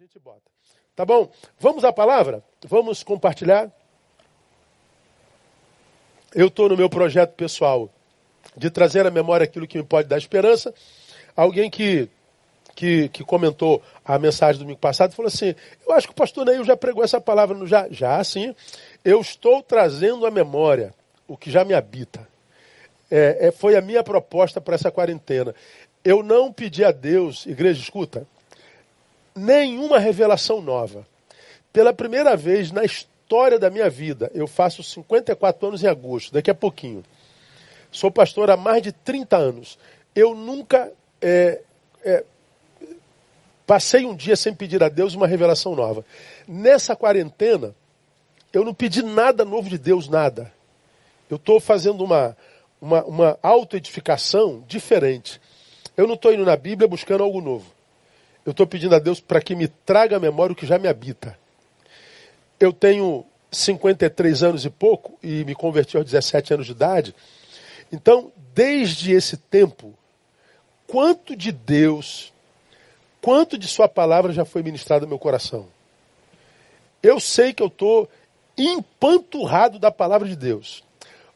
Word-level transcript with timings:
gente 0.00 0.18
bota. 0.18 0.40
Tá 0.96 1.04
bom? 1.04 1.30
Vamos 1.58 1.84
à 1.84 1.92
palavra? 1.92 2.42
Vamos 2.64 3.02
compartilhar? 3.02 3.70
Eu 6.34 6.46
estou 6.46 6.70
no 6.70 6.76
meu 6.76 6.88
projeto 6.88 7.34
pessoal 7.34 7.90
de 8.56 8.70
trazer 8.70 9.06
à 9.06 9.10
memória 9.10 9.44
aquilo 9.44 9.66
que 9.66 9.76
me 9.76 9.84
pode 9.84 10.08
dar 10.08 10.16
esperança. 10.16 10.72
Alguém 11.36 11.68
que, 11.68 12.08
que, 12.74 13.10
que 13.10 13.22
comentou 13.22 13.82
a 14.02 14.18
mensagem 14.18 14.58
do 14.58 14.64
domingo 14.64 14.80
passado 14.80 15.14
falou 15.14 15.28
assim: 15.28 15.54
Eu 15.86 15.92
acho 15.92 16.06
que 16.06 16.14
o 16.14 16.16
pastor 16.16 16.46
Neil 16.46 16.64
já 16.64 16.78
pregou 16.78 17.04
essa 17.04 17.20
palavra. 17.20 17.54
No, 17.54 17.66
já, 17.66 17.86
já, 17.90 18.24
sim. 18.24 18.54
Eu 19.04 19.20
estou 19.20 19.62
trazendo 19.62 20.24
à 20.24 20.30
memória 20.30 20.94
o 21.28 21.36
que 21.36 21.50
já 21.50 21.62
me 21.62 21.74
habita. 21.74 22.26
É, 23.10 23.48
é, 23.48 23.50
foi 23.52 23.76
a 23.76 23.82
minha 23.82 24.02
proposta 24.02 24.62
para 24.62 24.76
essa 24.76 24.90
quarentena. 24.90 25.54
Eu 26.02 26.22
não 26.22 26.50
pedi 26.50 26.82
a 26.82 26.90
Deus, 26.90 27.44
igreja, 27.44 27.82
escuta, 27.82 28.26
nenhuma 29.34 29.98
revelação 29.98 30.60
nova. 30.60 31.06
Pela 31.72 31.92
primeira 31.92 32.36
vez 32.36 32.72
na 32.72 32.84
história 32.84 33.58
da 33.58 33.70
minha 33.70 33.88
vida, 33.88 34.30
eu 34.34 34.46
faço 34.46 34.82
54 34.82 35.68
anos 35.68 35.84
em 35.84 35.86
agosto, 35.86 36.32
daqui 36.32 36.50
a 36.50 36.54
pouquinho. 36.54 37.04
Sou 37.90 38.10
pastor 38.10 38.50
há 38.50 38.56
mais 38.56 38.82
de 38.82 38.92
30 38.92 39.36
anos. 39.36 39.78
Eu 40.14 40.34
nunca 40.34 40.92
é, 41.20 41.60
é, 42.04 42.24
passei 43.66 44.04
um 44.04 44.14
dia 44.14 44.36
sem 44.36 44.54
pedir 44.54 44.82
a 44.82 44.88
Deus 44.88 45.14
uma 45.14 45.26
revelação 45.26 45.74
nova. 45.74 46.04
Nessa 46.46 46.96
quarentena, 46.96 47.74
eu 48.52 48.64
não 48.64 48.74
pedi 48.74 49.02
nada 49.02 49.44
novo 49.44 49.68
de 49.68 49.78
Deus, 49.78 50.08
nada. 50.08 50.52
Eu 51.28 51.36
estou 51.36 51.60
fazendo 51.60 52.02
uma, 52.02 52.36
uma, 52.80 53.04
uma 53.04 53.38
autoedificação 53.42 54.64
diferente. 54.66 55.40
Eu 55.96 56.06
não 56.06 56.14
estou 56.14 56.32
indo 56.32 56.44
na 56.44 56.56
Bíblia 56.56 56.88
buscando 56.88 57.22
algo 57.22 57.40
novo. 57.40 57.66
Eu 58.50 58.52
estou 58.52 58.66
pedindo 58.66 58.96
a 58.96 58.98
Deus 58.98 59.20
para 59.20 59.40
que 59.40 59.54
me 59.54 59.68
traga 59.68 60.16
à 60.16 60.18
memória 60.18 60.52
o 60.52 60.56
que 60.56 60.66
já 60.66 60.76
me 60.76 60.88
habita. 60.88 61.38
Eu 62.58 62.72
tenho 62.72 63.24
53 63.48 64.42
anos 64.42 64.64
e 64.64 64.70
pouco 64.70 65.16
e 65.22 65.44
me 65.44 65.54
converti 65.54 65.96
aos 65.96 66.04
17 66.04 66.54
anos 66.54 66.66
de 66.66 66.72
idade. 66.72 67.14
Então, 67.92 68.32
desde 68.52 69.12
esse 69.12 69.36
tempo, 69.36 69.94
quanto 70.84 71.36
de 71.36 71.52
Deus, 71.52 72.32
quanto 73.22 73.56
de 73.56 73.68
Sua 73.68 73.88
palavra 73.88 74.32
já 74.32 74.44
foi 74.44 74.64
ministrado 74.64 75.02
no 75.02 75.10
meu 75.10 75.18
coração? 75.20 75.68
Eu 77.00 77.20
sei 77.20 77.52
que 77.52 77.62
eu 77.62 77.68
estou 77.68 78.10
empanturrado 78.58 79.78
da 79.78 79.92
palavra 79.92 80.26
de 80.26 80.34
Deus. 80.34 80.82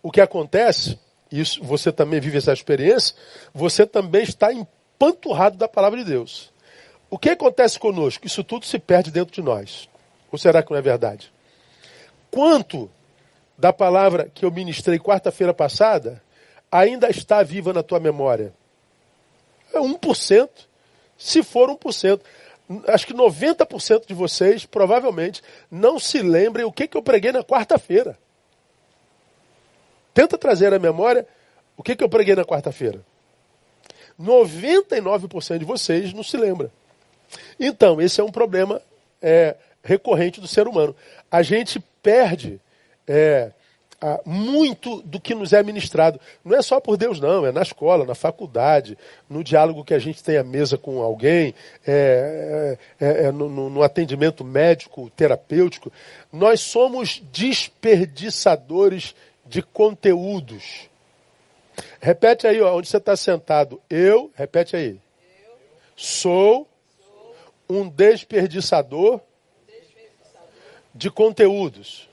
O 0.02 0.10
que 0.10 0.20
acontece, 0.20 0.98
isso 1.30 1.62
você 1.62 1.92
também 1.92 2.18
vive 2.18 2.38
essa 2.38 2.52
experiência, 2.52 3.14
você 3.54 3.86
também 3.86 4.24
está 4.24 4.52
empanturrado 4.52 5.56
da 5.56 5.68
palavra 5.68 6.00
de 6.00 6.10
Deus. 6.10 6.52
O 7.14 7.18
que 7.18 7.30
acontece 7.30 7.78
conosco? 7.78 8.26
Isso 8.26 8.42
tudo 8.42 8.66
se 8.66 8.76
perde 8.76 9.08
dentro 9.08 9.32
de 9.32 9.40
nós. 9.40 9.88
Ou 10.32 10.36
será 10.36 10.64
que 10.64 10.72
não 10.72 10.78
é 10.78 10.82
verdade? 10.82 11.32
Quanto 12.28 12.90
da 13.56 13.72
palavra 13.72 14.28
que 14.34 14.44
eu 14.44 14.50
ministrei 14.50 14.98
quarta-feira 14.98 15.54
passada 15.54 16.20
ainda 16.72 17.08
está 17.08 17.40
viva 17.44 17.72
na 17.72 17.84
tua 17.84 18.00
memória? 18.00 18.52
É 19.72 19.78
1%. 19.78 20.48
Se 21.16 21.44
for 21.44 21.70
1%. 21.70 22.20
Acho 22.88 23.06
que 23.06 23.14
90% 23.14 24.08
de 24.08 24.14
vocês 24.14 24.66
provavelmente 24.66 25.40
não 25.70 26.00
se 26.00 26.20
lembrem 26.20 26.64
o 26.64 26.72
que, 26.72 26.88
que 26.88 26.96
eu 26.96 27.02
preguei 27.02 27.30
na 27.30 27.44
quarta-feira. 27.44 28.18
Tenta 30.12 30.36
trazer 30.36 30.74
à 30.74 30.80
memória 30.80 31.24
o 31.76 31.82
que, 31.84 31.94
que 31.94 32.02
eu 32.02 32.08
preguei 32.08 32.34
na 32.34 32.44
quarta-feira. 32.44 33.06
99% 34.20 35.58
de 35.58 35.64
vocês 35.64 36.12
não 36.12 36.24
se 36.24 36.36
lembra. 36.36 36.72
Então, 37.58 38.00
esse 38.00 38.20
é 38.20 38.24
um 38.24 38.30
problema 38.30 38.80
é, 39.20 39.56
recorrente 39.82 40.40
do 40.40 40.48
ser 40.48 40.66
humano. 40.66 40.94
A 41.30 41.42
gente 41.42 41.80
perde 42.02 42.60
é, 43.06 43.50
muito 44.24 45.00
do 45.02 45.18
que 45.18 45.34
nos 45.34 45.52
é 45.52 45.62
ministrado. 45.62 46.20
Não 46.44 46.56
é 46.56 46.62
só 46.62 46.80
por 46.80 46.96
Deus, 46.96 47.18
não. 47.20 47.46
É 47.46 47.52
na 47.52 47.62
escola, 47.62 48.04
na 48.04 48.14
faculdade, 48.14 48.98
no 49.28 49.42
diálogo 49.42 49.84
que 49.84 49.94
a 49.94 49.98
gente 49.98 50.22
tem 50.22 50.36
à 50.36 50.44
mesa 50.44 50.76
com 50.76 51.00
alguém, 51.00 51.54
é, 51.86 52.76
é, 53.00 53.24
é 53.24 53.32
no, 53.32 53.48
no 53.48 53.82
atendimento 53.82 54.44
médico, 54.44 55.10
terapêutico. 55.10 55.90
Nós 56.32 56.60
somos 56.60 57.22
desperdiçadores 57.32 59.14
de 59.46 59.62
conteúdos. 59.62 60.88
Repete 62.00 62.46
aí, 62.46 62.60
ó, 62.60 62.76
onde 62.76 62.88
você 62.88 62.98
está 62.98 63.16
sentado. 63.16 63.80
Eu, 63.88 64.30
repete 64.34 64.76
aí. 64.76 64.90
Eu 64.90 65.56
sou 65.96 66.68
um 67.68 67.88
desperdiçador 67.88 69.20
de 70.94 71.10
conteúdos. 71.10 72.08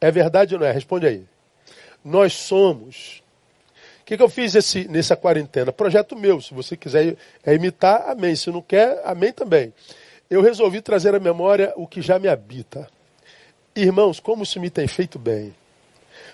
É 0.00 0.10
verdade 0.10 0.54
ou 0.54 0.60
não 0.60 0.66
é? 0.66 0.72
Responde 0.72 1.06
aí. 1.06 1.24
Nós 2.04 2.32
somos. 2.32 3.22
O 4.00 4.04
que, 4.04 4.16
que 4.16 4.22
eu 4.22 4.28
fiz 4.28 4.54
esse, 4.54 4.88
nessa 4.88 5.16
quarentena? 5.16 5.72
Projeto 5.72 6.16
meu. 6.16 6.40
Se 6.40 6.54
você 6.54 6.76
quiser 6.76 7.16
é 7.44 7.54
imitar, 7.54 8.08
amém. 8.08 8.34
Se 8.34 8.50
não 8.50 8.62
quer, 8.62 9.02
amém 9.04 9.32
também. 9.32 9.72
Eu 10.30 10.40
resolvi 10.40 10.80
trazer 10.80 11.14
à 11.14 11.20
memória 11.20 11.72
o 11.76 11.86
que 11.86 12.00
já 12.00 12.18
me 12.18 12.28
habita. 12.28 12.88
Irmãos, 13.74 14.20
como 14.20 14.42
isso 14.42 14.60
me 14.60 14.70
tem 14.70 14.86
feito 14.86 15.18
bem. 15.18 15.54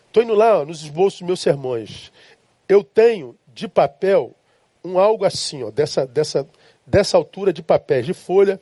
Estou 0.07 0.23
indo 0.23 0.35
lá 0.35 0.61
ó, 0.61 0.65
nos 0.65 0.83
esboços 0.83 1.21
dos 1.21 1.27
meus 1.27 1.41
sermões. 1.41 2.13
Eu 2.69 2.85
tenho 2.85 3.37
de 3.53 3.67
papel 3.67 4.35
um 4.85 4.99
algo 4.99 5.25
assim, 5.25 5.63
ó, 5.63 5.71
dessa, 5.71 6.07
dessa, 6.07 6.47
dessa 6.87 7.17
altura 7.17 7.53
de 7.53 7.63
papéis 7.63 8.07
de 8.07 8.15
folha, 8.15 8.61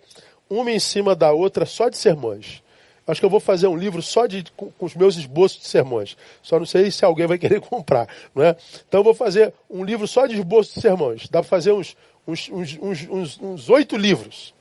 uma 0.48 0.70
em 0.70 0.78
cima 0.78 1.14
da 1.14 1.32
outra, 1.32 1.64
só 1.64 1.88
de 1.88 1.96
sermões. 1.96 2.62
Acho 3.06 3.20
que 3.20 3.24
eu 3.24 3.30
vou 3.30 3.40
fazer 3.40 3.66
um 3.66 3.76
livro 3.76 4.00
só 4.00 4.26
de, 4.26 4.44
com, 4.56 4.70
com, 4.70 4.86
os 4.86 4.94
meus 4.94 5.16
esboços 5.16 5.60
de 5.60 5.66
sermões. 5.66 6.16
Só 6.42 6.58
não 6.58 6.66
sei 6.66 6.90
se 6.90 7.04
alguém 7.04 7.26
vai 7.26 7.36
querer 7.36 7.60
comprar. 7.62 8.08
Não 8.34 8.44
é? 8.44 8.56
Então 8.86 9.00
eu 9.00 9.04
vou 9.04 9.14
fazer 9.14 9.52
um 9.68 9.82
livro 9.84 10.06
só 10.06 10.26
de 10.26 10.36
esboços 10.36 10.74
de 10.74 10.80
sermões. 10.80 11.28
Dá 11.28 11.40
para 11.40 11.48
fazer 11.48 11.72
uns, 11.72 11.96
uns, 12.26 12.48
uns, 12.48 12.78
uns, 12.80 13.40
uns 13.40 13.70
oito 13.70 13.96
livros. 13.96 14.54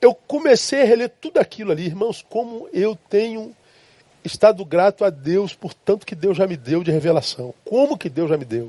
Eu 0.00 0.14
comecei 0.14 0.82
a 0.82 0.84
reler 0.84 1.12
tudo 1.20 1.38
aquilo 1.38 1.70
ali. 1.70 1.86
Irmãos, 1.86 2.24
como 2.28 2.68
eu 2.72 2.96
tenho 3.08 3.54
estado 4.24 4.64
grato 4.64 5.04
a 5.04 5.10
Deus 5.10 5.54
por 5.54 5.72
tanto 5.72 6.06
que 6.06 6.14
Deus 6.14 6.36
já 6.36 6.46
me 6.46 6.56
deu 6.56 6.82
de 6.82 6.90
revelação. 6.90 7.54
Como 7.64 7.96
que 7.96 8.08
Deus 8.08 8.28
já 8.28 8.36
me 8.36 8.44
deu? 8.44 8.66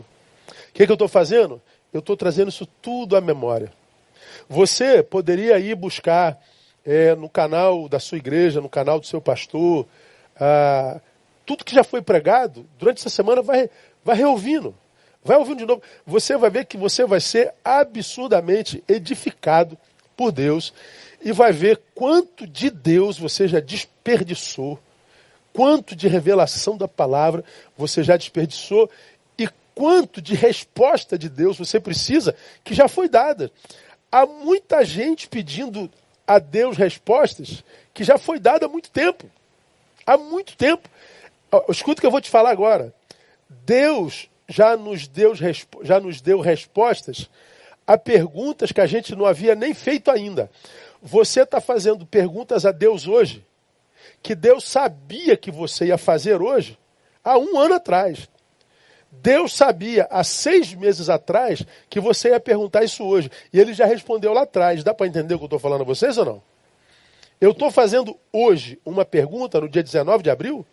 O 0.47 0.73
que, 0.73 0.85
que 0.85 0.91
eu 0.91 0.95
estou 0.95 1.07
fazendo? 1.07 1.61
Eu 1.93 1.99
estou 1.99 2.15
trazendo 2.15 2.49
isso 2.49 2.65
tudo 2.81 3.15
à 3.15 3.21
memória. 3.21 3.71
Você 4.49 5.03
poderia 5.03 5.59
ir 5.59 5.75
buscar 5.75 6.41
é, 6.85 7.15
no 7.15 7.29
canal 7.29 7.87
da 7.87 7.99
sua 7.99 8.17
igreja, 8.17 8.61
no 8.61 8.69
canal 8.69 8.99
do 8.99 9.05
seu 9.05 9.21
pastor, 9.21 9.85
ah, 10.39 10.99
tudo 11.45 11.65
que 11.65 11.75
já 11.75 11.83
foi 11.83 12.01
pregado, 12.01 12.65
durante 12.79 12.99
essa 12.99 13.09
semana 13.09 13.41
vai, 13.41 13.69
vai 14.03 14.15
reouvindo. 14.15 14.73
Vai 15.23 15.37
ouvindo 15.37 15.59
de 15.59 15.65
novo. 15.65 15.81
Você 16.05 16.35
vai 16.35 16.49
ver 16.49 16.65
que 16.65 16.77
você 16.77 17.05
vai 17.05 17.19
ser 17.19 17.53
absurdamente 17.63 18.83
edificado 18.87 19.77
por 20.15 20.31
Deus 20.31 20.73
e 21.21 21.31
vai 21.31 21.51
ver 21.51 21.79
quanto 21.93 22.47
de 22.47 22.69
Deus 22.69 23.19
você 23.19 23.47
já 23.47 23.59
desperdiçou, 23.59 24.79
quanto 25.53 25.95
de 25.95 26.07
revelação 26.07 26.75
da 26.75 26.87
palavra 26.87 27.43
você 27.77 28.01
já 28.01 28.17
desperdiçou 28.17 28.89
quanto 29.75 30.21
de 30.21 30.35
resposta 30.35 31.17
de 31.17 31.29
Deus 31.29 31.57
você 31.57 31.79
precisa 31.79 32.35
que 32.63 32.73
já 32.73 32.87
foi 32.87 33.09
dada. 33.09 33.51
Há 34.11 34.25
muita 34.25 34.83
gente 34.83 35.27
pedindo 35.27 35.89
a 36.27 36.39
Deus 36.39 36.77
respostas 36.77 37.63
que 37.93 38.03
já 38.03 38.17
foi 38.17 38.39
dada 38.39 38.65
há 38.65 38.69
muito 38.69 38.89
tempo. 38.91 39.29
Há 40.05 40.17
muito 40.17 40.55
tempo. 40.55 40.89
Escuta 41.69 41.99
o 41.99 42.01
que 42.01 42.07
eu 42.07 42.11
vou 42.11 42.21
te 42.21 42.29
falar 42.29 42.51
agora. 42.51 42.93
Deus 43.49 44.29
já 44.47 44.75
nos 44.75 45.07
deu, 45.07 45.33
já 45.35 45.99
nos 45.99 46.21
deu 46.21 46.39
respostas 46.39 47.29
a 47.85 47.97
perguntas 47.97 48.71
que 48.71 48.81
a 48.81 48.85
gente 48.85 49.15
não 49.15 49.25
havia 49.25 49.55
nem 49.55 49.73
feito 49.73 50.11
ainda. 50.11 50.49
Você 51.01 51.41
está 51.41 51.59
fazendo 51.59 52.05
perguntas 52.05 52.65
a 52.65 52.71
Deus 52.71 53.07
hoje 53.07 53.45
que 54.21 54.35
Deus 54.35 54.67
sabia 54.67 55.35
que 55.35 55.51
você 55.51 55.85
ia 55.87 55.97
fazer 55.97 56.41
hoje 56.41 56.77
há 57.23 57.37
um 57.37 57.57
ano 57.57 57.75
atrás. 57.75 58.29
Deus 59.11 59.53
sabia 59.53 60.07
há 60.09 60.23
seis 60.23 60.73
meses 60.73 61.09
atrás 61.09 61.63
que 61.89 61.99
você 61.99 62.29
ia 62.29 62.39
perguntar 62.39 62.83
isso 62.83 63.03
hoje. 63.03 63.29
E 63.51 63.59
ele 63.59 63.73
já 63.73 63.85
respondeu 63.85 64.31
lá 64.31 64.43
atrás. 64.43 64.83
Dá 64.83 64.93
para 64.93 65.07
entender 65.07 65.35
o 65.35 65.37
que 65.37 65.43
eu 65.43 65.47
estou 65.47 65.59
falando 65.59 65.81
a 65.81 65.85
vocês 65.85 66.17
ou 66.17 66.25
não? 66.25 66.41
Eu 67.39 67.51
estou 67.51 67.69
fazendo 67.69 68.17
hoje 68.31 68.79
uma 68.85 69.03
pergunta, 69.03 69.59
no 69.59 69.67
dia 69.67 69.83
19 69.83 70.23
de 70.23 70.29
abril, 70.29 70.65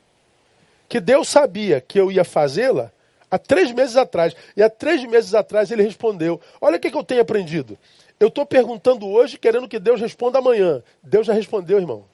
que 0.88 1.00
Deus 1.00 1.28
sabia 1.28 1.80
que 1.80 1.98
eu 1.98 2.12
ia 2.12 2.24
fazê-la 2.24 2.92
há 3.30 3.38
três 3.38 3.72
meses 3.72 3.96
atrás. 3.96 4.36
E 4.56 4.62
há 4.62 4.70
três 4.70 5.04
meses 5.04 5.34
atrás 5.34 5.70
ele 5.70 5.82
respondeu. 5.82 6.40
Olha 6.60 6.76
o 6.76 6.80
que, 6.80 6.90
que 6.90 6.96
eu 6.96 7.04
tenho 7.04 7.22
aprendido. 7.22 7.76
Eu 8.20 8.28
estou 8.28 8.46
perguntando 8.46 9.06
hoje, 9.06 9.38
querendo 9.38 9.68
que 9.68 9.78
Deus 9.78 10.00
responda 10.00 10.38
amanhã. 10.38 10.82
Deus 11.02 11.26
já 11.26 11.32
respondeu, 11.32 11.78
irmão. 11.78 12.04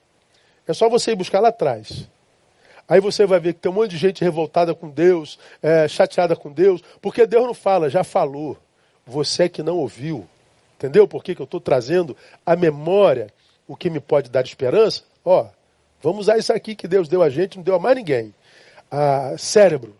É 0.66 0.72
só 0.72 0.88
você 0.88 1.12
ir 1.12 1.16
buscar 1.16 1.40
lá 1.40 1.48
atrás. 1.48 2.08
Aí 2.88 3.00
você 3.00 3.26
vai 3.26 3.40
ver 3.40 3.54
que 3.54 3.60
tem 3.60 3.72
um 3.72 3.74
monte 3.74 3.90
de 3.90 3.96
gente 3.96 4.22
revoltada 4.22 4.74
com 4.74 4.90
Deus, 4.90 5.38
é, 5.62 5.88
chateada 5.88 6.36
com 6.36 6.52
Deus, 6.52 6.82
porque 7.00 7.26
Deus 7.26 7.44
não 7.44 7.54
fala, 7.54 7.88
já 7.88 8.04
falou. 8.04 8.58
Você 9.06 9.44
é 9.44 9.48
que 9.48 9.62
não 9.62 9.78
ouviu. 9.78 10.26
Entendeu 10.76 11.08
por 11.08 11.22
que, 11.22 11.34
que 11.34 11.40
eu 11.40 11.44
estou 11.44 11.60
trazendo 11.60 12.16
a 12.44 12.54
memória 12.54 13.28
o 13.66 13.74
que 13.76 13.88
me 13.88 14.00
pode 14.00 14.30
dar 14.30 14.44
esperança? 14.44 15.02
Ó, 15.24 15.46
vamos 16.02 16.20
usar 16.20 16.36
isso 16.36 16.52
aqui 16.52 16.74
que 16.74 16.86
Deus 16.86 17.08
deu 17.08 17.22
a 17.22 17.30
gente, 17.30 17.56
não 17.56 17.64
deu 17.64 17.74
a 17.74 17.78
mais 17.78 17.96
ninguém. 17.96 18.34
A 18.90 19.36
cérebro. 19.38 19.96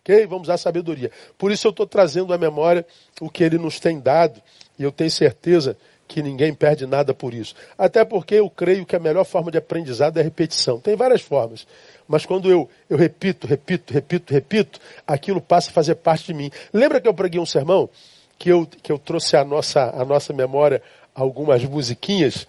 Ok? 0.00 0.26
Vamos 0.26 0.44
usar 0.44 0.56
sabedoria. 0.56 1.10
Por 1.36 1.50
isso 1.50 1.66
eu 1.66 1.70
estou 1.70 1.86
trazendo 1.86 2.32
à 2.32 2.38
memória 2.38 2.86
o 3.20 3.28
que 3.28 3.42
ele 3.42 3.58
nos 3.58 3.80
tem 3.80 3.98
dado. 3.98 4.40
E 4.78 4.82
eu 4.82 4.92
tenho 4.92 5.10
certeza 5.10 5.76
que 6.10 6.20
ninguém 6.20 6.52
perde 6.52 6.88
nada 6.88 7.14
por 7.14 7.32
isso. 7.32 7.54
Até 7.78 8.04
porque 8.04 8.34
eu 8.34 8.50
creio 8.50 8.84
que 8.84 8.96
a 8.96 8.98
melhor 8.98 9.24
forma 9.24 9.48
de 9.48 9.58
aprendizado 9.58 10.18
é 10.18 10.22
repetição. 10.22 10.80
Tem 10.80 10.96
várias 10.96 11.22
formas. 11.22 11.64
Mas 12.08 12.26
quando 12.26 12.50
eu, 12.50 12.68
eu 12.88 12.96
repito, 12.96 13.46
repito, 13.46 13.92
repito, 13.92 14.34
repito, 14.34 14.80
aquilo 15.06 15.40
passa 15.40 15.70
a 15.70 15.72
fazer 15.72 15.94
parte 15.94 16.26
de 16.26 16.34
mim. 16.34 16.50
Lembra 16.72 17.00
que 17.00 17.06
eu 17.06 17.14
preguei 17.14 17.40
um 17.40 17.46
sermão 17.46 17.88
que 18.36 18.48
eu, 18.48 18.66
que 18.66 18.90
eu 18.90 18.98
trouxe 18.98 19.36
à 19.36 19.44
nossa, 19.44 19.88
à 19.90 20.04
nossa 20.04 20.32
memória 20.32 20.82
algumas 21.14 21.64
musiquinhas 21.64 22.44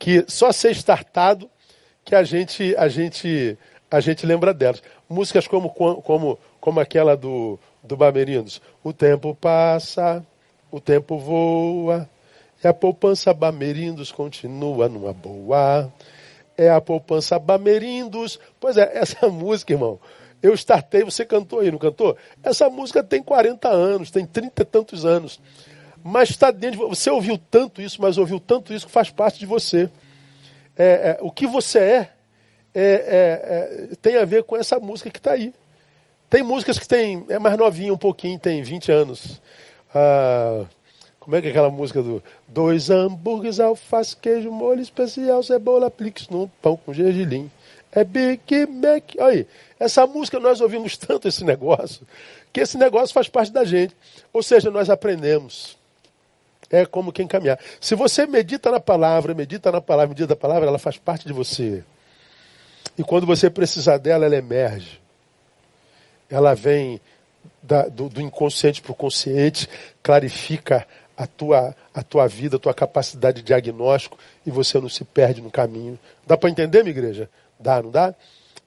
que 0.00 0.24
só 0.26 0.50
ser 0.50 0.72
startado 0.72 1.48
que 2.04 2.12
a 2.12 2.24
gente, 2.24 2.74
a 2.76 2.88
gente, 2.88 3.56
a 3.88 4.00
gente 4.00 4.26
lembra 4.26 4.52
delas. 4.52 4.82
Músicas 5.08 5.46
como, 5.46 5.70
como, 5.70 6.36
como 6.60 6.80
aquela 6.80 7.16
do, 7.16 7.56
do 7.84 7.96
Bamerindos. 7.96 8.60
O 8.82 8.92
tempo 8.92 9.32
passa, 9.32 10.26
o 10.72 10.80
tempo 10.80 11.16
voa, 11.18 12.10
e 12.62 12.68
a 12.68 12.74
poupança 12.74 13.32
Bamerindos 13.32 14.10
continua 14.10 14.88
numa 14.88 15.12
boa 15.12 15.92
é 16.56 16.70
a 16.70 16.80
poupança 16.80 17.38
Bamerindos. 17.38 18.40
Pois 18.58 18.76
é, 18.76 18.90
essa 18.96 19.28
música, 19.28 19.72
irmão, 19.72 20.00
eu 20.42 20.54
startei, 20.54 21.04
você 21.04 21.24
cantou 21.24 21.60
aí, 21.60 21.70
não 21.70 21.78
cantou? 21.78 22.16
Essa 22.42 22.70
música 22.70 23.02
tem 23.02 23.22
40 23.22 23.68
anos, 23.68 24.10
tem 24.10 24.24
30 24.24 24.62
e 24.62 24.64
tantos 24.64 25.04
anos. 25.04 25.40
Mas 26.02 26.30
está 26.30 26.50
dentro 26.50 26.80
de 26.80 26.86
você. 26.86 27.10
ouviu 27.10 27.38
tanto 27.50 27.82
isso, 27.82 28.00
mas 28.00 28.16
ouviu 28.16 28.38
tanto 28.38 28.72
isso 28.72 28.86
que 28.86 28.92
faz 28.92 29.10
parte 29.10 29.38
de 29.38 29.46
você. 29.46 29.90
É, 30.78 30.84
é, 30.84 31.18
o 31.20 31.30
que 31.30 31.46
você 31.46 31.78
é, 31.78 32.10
é, 32.74 32.84
é, 32.84 33.88
é 33.92 33.96
tem 34.00 34.16
a 34.16 34.24
ver 34.24 34.44
com 34.44 34.56
essa 34.56 34.78
música 34.78 35.10
que 35.10 35.18
está 35.18 35.32
aí. 35.32 35.52
Tem 36.30 36.42
músicas 36.42 36.78
que 36.78 36.86
tem, 36.86 37.24
é 37.28 37.38
mais 37.38 37.56
novinha 37.56 37.92
um 37.92 37.98
pouquinho, 37.98 38.38
tem 38.38 38.62
20 38.62 38.92
anos. 38.92 39.40
Ah, 39.94 40.64
como 41.26 41.34
é 41.34 41.42
que 41.42 41.48
é 41.48 41.50
aquela 41.50 41.70
música 41.70 42.00
do 42.00 42.22
dois 42.46 42.88
hambúrgueres, 42.88 43.58
alface, 43.58 44.16
queijo, 44.16 44.48
molho 44.48 44.80
especial, 44.80 45.42
cebola, 45.42 45.90
plix 45.90 46.28
no 46.28 46.46
pão 46.62 46.76
com 46.76 46.94
gergelim. 46.94 47.50
É 47.90 48.04
Big 48.04 48.40
Mac. 48.66 49.16
Olha 49.18 49.38
aí, 49.38 49.46
essa 49.76 50.06
música 50.06 50.38
nós 50.38 50.60
ouvimos 50.60 50.94
tanto 50.96 51.26
esse 51.26 51.42
negócio, 51.42 52.06
que 52.52 52.60
esse 52.60 52.78
negócio 52.78 53.12
faz 53.12 53.28
parte 53.28 53.50
da 53.50 53.64
gente. 53.64 53.92
Ou 54.32 54.40
seja, 54.40 54.70
nós 54.70 54.88
aprendemos. 54.88 55.76
É 56.70 56.86
como 56.86 57.10
quem 57.10 57.26
caminhar. 57.26 57.58
Se 57.80 57.96
você 57.96 58.24
medita 58.24 58.70
na 58.70 58.78
palavra, 58.78 59.34
medita 59.34 59.72
na 59.72 59.80
palavra, 59.80 60.10
medita 60.10 60.28
na 60.28 60.36
palavra, 60.36 60.68
ela 60.68 60.78
faz 60.78 60.96
parte 60.96 61.26
de 61.26 61.32
você. 61.32 61.82
E 62.96 63.02
quando 63.02 63.26
você 63.26 63.50
precisar 63.50 63.98
dela, 63.98 64.26
ela 64.26 64.36
emerge. 64.36 65.00
Ela 66.30 66.54
vem 66.54 67.00
da, 67.60 67.88
do, 67.88 68.08
do 68.08 68.20
inconsciente 68.20 68.80
para 68.80 68.92
o 68.92 68.94
consciente, 68.94 69.68
clarifica 70.02 70.86
a 71.16 71.26
tua, 71.26 71.74
a 71.94 72.02
tua 72.02 72.26
vida, 72.26 72.56
a 72.56 72.58
tua 72.58 72.74
capacidade 72.74 73.38
de 73.38 73.44
diagnóstico 73.44 74.18
e 74.44 74.50
você 74.50 74.78
não 74.78 74.88
se 74.88 75.04
perde 75.04 75.40
no 75.40 75.50
caminho. 75.50 75.98
Dá 76.26 76.36
para 76.36 76.50
entender, 76.50 76.82
minha 76.82 76.90
igreja? 76.90 77.30
Dá, 77.58 77.82
não 77.82 77.90
dá? 77.90 78.14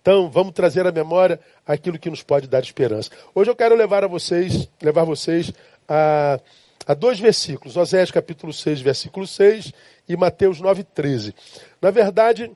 Então, 0.01 0.30
vamos 0.30 0.54
trazer 0.54 0.88
à 0.88 0.92
memória 0.92 1.40
aquilo 1.66 2.00
que 2.00 2.10
nos 2.10 2.24
pode 2.24 2.48
dar 2.48 2.62
esperança. 2.62 3.12
Hoje 3.36 3.51
eu 3.51 3.56
quero 3.56 3.75
levar 3.75 4.04
a 4.04 4.07
vocês, 4.07 4.68
levar 4.81 5.04
vocês 5.04 5.51
a, 5.88 6.40
a 6.88 6.94
dois 6.94 7.19
versículos, 7.19 7.78
Oséias 7.78 8.10
capítulo 8.10 8.51
6, 8.51 8.81
versículo 8.81 9.28
6 9.28 9.72
e 10.07 10.18
Mateus 10.18 10.60
9, 10.60 10.84
13. 10.84 11.36
Na 11.81 11.92
verdade, 11.92 12.51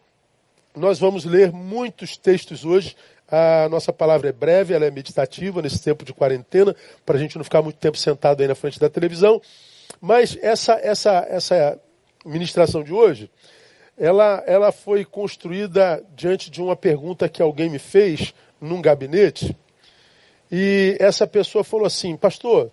nós 0.75 0.99
vamos 0.99 1.25
ler 1.25 1.51
muitos 1.51 2.17
textos 2.17 2.65
hoje. 2.65 2.95
A 3.29 3.67
nossa 3.69 3.91
palavra 3.91 4.29
é 4.29 4.31
breve, 4.31 4.73
ela 4.73 4.85
é 4.85 4.91
meditativa 4.91 5.61
nesse 5.61 5.81
tempo 5.81 6.03
de 6.05 6.13
quarentena, 6.13 6.75
para 7.05 7.17
a 7.17 7.19
gente 7.19 7.37
não 7.37 7.43
ficar 7.43 7.61
muito 7.61 7.77
tempo 7.77 7.97
sentado 7.97 8.41
aí 8.41 8.47
na 8.47 8.55
frente 8.55 8.79
da 8.79 8.89
televisão. 8.89 9.41
Mas 9.99 10.37
essa, 10.41 10.73
essa, 10.73 11.25
essa 11.29 11.79
ministração 12.25 12.83
de 12.83 12.93
hoje, 12.93 13.29
ela, 13.97 14.43
ela 14.45 14.71
foi 14.71 15.05
construída 15.05 16.03
diante 16.15 16.49
de 16.49 16.61
uma 16.61 16.75
pergunta 16.75 17.29
que 17.29 17.41
alguém 17.41 17.69
me 17.69 17.79
fez 17.79 18.33
num 18.59 18.81
gabinete. 18.81 19.55
E 20.51 20.97
essa 20.99 21.25
pessoa 21.27 21.63
falou 21.63 21.85
assim, 21.85 22.15
pastor, 22.15 22.71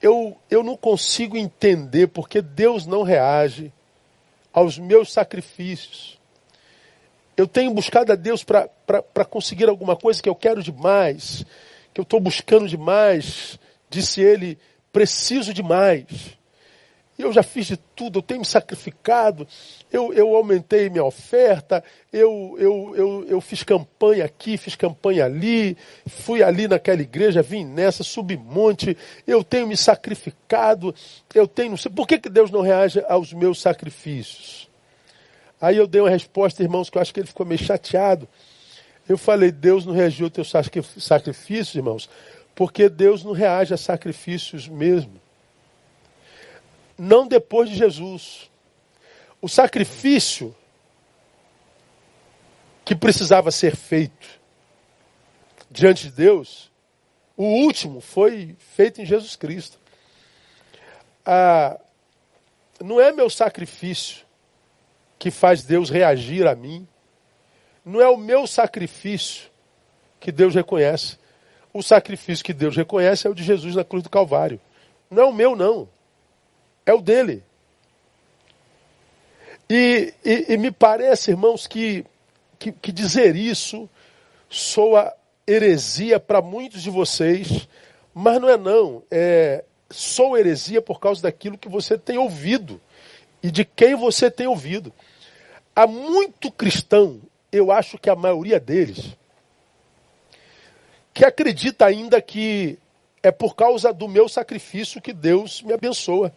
eu, 0.00 0.36
eu 0.50 0.62
não 0.62 0.76
consigo 0.76 1.36
entender 1.36 2.08
porque 2.08 2.40
Deus 2.40 2.86
não 2.86 3.02
reage 3.02 3.72
aos 4.52 4.78
meus 4.78 5.12
sacrifícios. 5.12 6.18
Eu 7.36 7.46
tenho 7.46 7.72
buscado 7.72 8.12
a 8.12 8.16
Deus 8.16 8.44
para 8.44 9.24
conseguir 9.28 9.68
alguma 9.68 9.96
coisa 9.96 10.22
que 10.22 10.28
eu 10.28 10.34
quero 10.34 10.62
demais, 10.62 11.44
que 11.92 12.00
eu 12.00 12.02
estou 12.02 12.20
buscando 12.20 12.68
demais, 12.68 13.58
disse 13.88 14.20
ele 14.20 14.58
preciso 14.92 15.52
demais. 15.52 16.38
Eu 17.18 17.32
já 17.32 17.42
fiz 17.42 17.66
de 17.66 17.76
tudo, 17.76 18.18
eu 18.18 18.22
tenho 18.22 18.40
me 18.40 18.46
sacrificado, 18.46 19.46
eu, 19.92 20.12
eu 20.14 20.34
aumentei 20.34 20.88
minha 20.88 21.04
oferta, 21.04 21.84
eu, 22.10 22.56
eu, 22.58 22.94
eu, 22.96 23.26
eu 23.28 23.40
fiz 23.42 23.62
campanha 23.62 24.24
aqui, 24.24 24.56
fiz 24.56 24.74
campanha 24.74 25.26
ali, 25.26 25.76
fui 26.06 26.42
ali 26.42 26.66
naquela 26.66 27.02
igreja, 27.02 27.42
vim 27.42 27.64
nessa, 27.64 28.02
subi 28.02 28.38
monte, 28.38 28.96
eu 29.26 29.44
tenho 29.44 29.66
me 29.66 29.76
sacrificado, 29.76 30.94
eu 31.34 31.46
tenho. 31.46 31.76
Por 31.94 32.06
que, 32.06 32.18
que 32.18 32.30
Deus 32.30 32.50
não 32.50 32.62
reage 32.62 33.04
aos 33.06 33.34
meus 33.34 33.60
sacrifícios? 33.60 34.70
Aí 35.60 35.76
eu 35.76 35.86
dei 35.86 36.00
uma 36.00 36.08
resposta, 36.08 36.62
irmãos, 36.62 36.88
que 36.88 36.96
eu 36.96 37.02
acho 37.02 37.12
que 37.12 37.20
ele 37.20 37.26
ficou 37.26 37.44
meio 37.44 37.62
chateado. 37.62 38.26
Eu 39.06 39.18
falei, 39.18 39.50
Deus 39.50 39.84
não 39.84 39.92
reagiu 39.92 40.26
ao 40.26 40.30
teu 40.30 40.44
sacrifício, 40.44 41.78
irmãos, 41.78 42.08
porque 42.60 42.90
Deus 42.90 43.24
não 43.24 43.32
reage 43.32 43.72
a 43.72 43.76
sacrifícios 43.78 44.68
mesmo. 44.68 45.18
Não 46.98 47.26
depois 47.26 47.70
de 47.70 47.74
Jesus. 47.74 48.50
O 49.40 49.48
sacrifício 49.48 50.54
que 52.84 52.94
precisava 52.94 53.50
ser 53.50 53.74
feito 53.74 54.38
diante 55.70 56.08
de 56.08 56.12
Deus, 56.12 56.70
o 57.34 57.44
último 57.44 58.02
foi 58.02 58.54
feito 58.58 59.00
em 59.00 59.06
Jesus 59.06 59.36
Cristo. 59.36 59.78
Ah, 61.24 61.80
não 62.78 63.00
é 63.00 63.10
meu 63.10 63.30
sacrifício 63.30 64.26
que 65.18 65.30
faz 65.30 65.62
Deus 65.62 65.88
reagir 65.88 66.46
a 66.46 66.54
mim. 66.54 66.86
Não 67.82 68.02
é 68.02 68.08
o 68.10 68.18
meu 68.18 68.46
sacrifício 68.46 69.50
que 70.20 70.30
Deus 70.30 70.54
reconhece. 70.54 71.18
O 71.72 71.82
sacrifício 71.82 72.44
que 72.44 72.52
Deus 72.52 72.76
reconhece 72.76 73.26
é 73.26 73.30
o 73.30 73.34
de 73.34 73.42
Jesus 73.42 73.74
na 73.74 73.84
cruz 73.84 74.02
do 74.02 74.10
Calvário. 74.10 74.60
Não 75.10 75.22
é 75.22 75.26
o 75.26 75.32
meu, 75.32 75.54
não. 75.54 75.88
É 76.84 76.92
o 76.92 77.00
dele. 77.00 77.42
E, 79.68 80.12
e, 80.24 80.54
e 80.54 80.56
me 80.56 80.72
parece, 80.72 81.30
irmãos, 81.30 81.66
que, 81.66 82.04
que, 82.58 82.72
que 82.72 82.90
dizer 82.90 83.36
isso 83.36 83.88
soa 84.48 85.14
heresia 85.46 86.18
para 86.18 86.42
muitos 86.42 86.82
de 86.82 86.90
vocês, 86.90 87.68
mas 88.12 88.40
não 88.40 88.48
é 88.48 88.56
não. 88.56 89.02
É, 89.10 89.64
sou 89.88 90.36
heresia 90.36 90.82
por 90.82 90.98
causa 90.98 91.22
daquilo 91.22 91.58
que 91.58 91.68
você 91.68 91.96
tem 91.96 92.18
ouvido 92.18 92.80
e 93.42 93.50
de 93.50 93.64
quem 93.64 93.94
você 93.94 94.30
tem 94.30 94.46
ouvido. 94.46 94.92
Há 95.74 95.86
muito 95.86 96.50
cristão, 96.50 97.20
eu 97.52 97.70
acho 97.70 97.96
que 97.96 98.10
a 98.10 98.16
maioria 98.16 98.58
deles, 98.58 99.16
que 101.12 101.24
acredita 101.24 101.86
ainda 101.86 102.20
que 102.20 102.78
é 103.22 103.30
por 103.30 103.54
causa 103.54 103.92
do 103.92 104.08
meu 104.08 104.28
sacrifício 104.28 105.00
que 105.00 105.12
Deus 105.12 105.62
me 105.62 105.72
abençoa. 105.72 106.32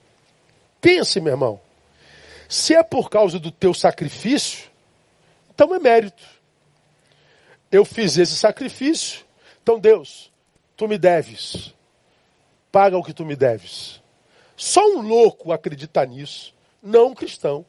Pense, 0.82 1.20
meu 1.22 1.34
irmão. 1.34 1.62
Se 2.50 2.76
é 2.76 2.84
por 2.84 3.10
causa 3.10 3.40
do 3.40 3.52
teu 3.52 3.74
sacrifício, 3.74 4.70
então 5.54 5.74
é 5.74 5.80
mérito. 5.80 6.24
Eu 7.72 7.86
fiz 7.86 8.18
esse 8.18 8.36
sacrifício, 8.36 9.26
então 9.62 9.80
Deus, 9.80 10.32
tu 10.76 10.88
me 10.88 10.98
deves. 10.98 11.74
Paga 12.72 12.98
o 12.98 13.04
que 13.04 13.14
tu 13.14 13.26
me 13.26 13.36
deves. 13.36 14.02
Só 14.56 14.86
um 14.86 15.02
louco 15.02 15.52
acredita 15.52 16.06
nisso, 16.06 16.54
não 16.82 17.08
um 17.08 17.16
cristão. 17.16 17.66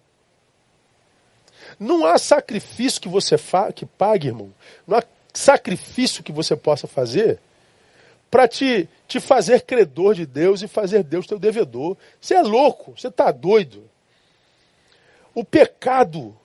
Não 1.78 2.04
há 2.04 2.18
sacrifício 2.18 3.00
que 3.00 3.08
você 3.08 3.36
que 3.74 3.86
pague, 3.86 4.28
irmão. 4.28 4.52
Não 4.86 4.98
há 4.98 5.02
sacrifício 5.34 6.22
que 6.22 6.32
você 6.32 6.54
possa 6.54 6.86
fazer 6.86 7.38
para 8.30 8.48
te, 8.48 8.88
te 9.06 9.20
fazer 9.20 9.62
credor 9.62 10.14
de 10.14 10.24
Deus 10.24 10.62
e 10.62 10.68
fazer 10.68 11.02
Deus 11.02 11.26
teu 11.26 11.38
devedor. 11.38 11.96
Você 12.20 12.34
é 12.34 12.42
louco, 12.42 12.94
você 12.96 13.08
está 13.08 13.30
doido. 13.30 13.88
O 15.34 15.44
pecado 15.44 16.36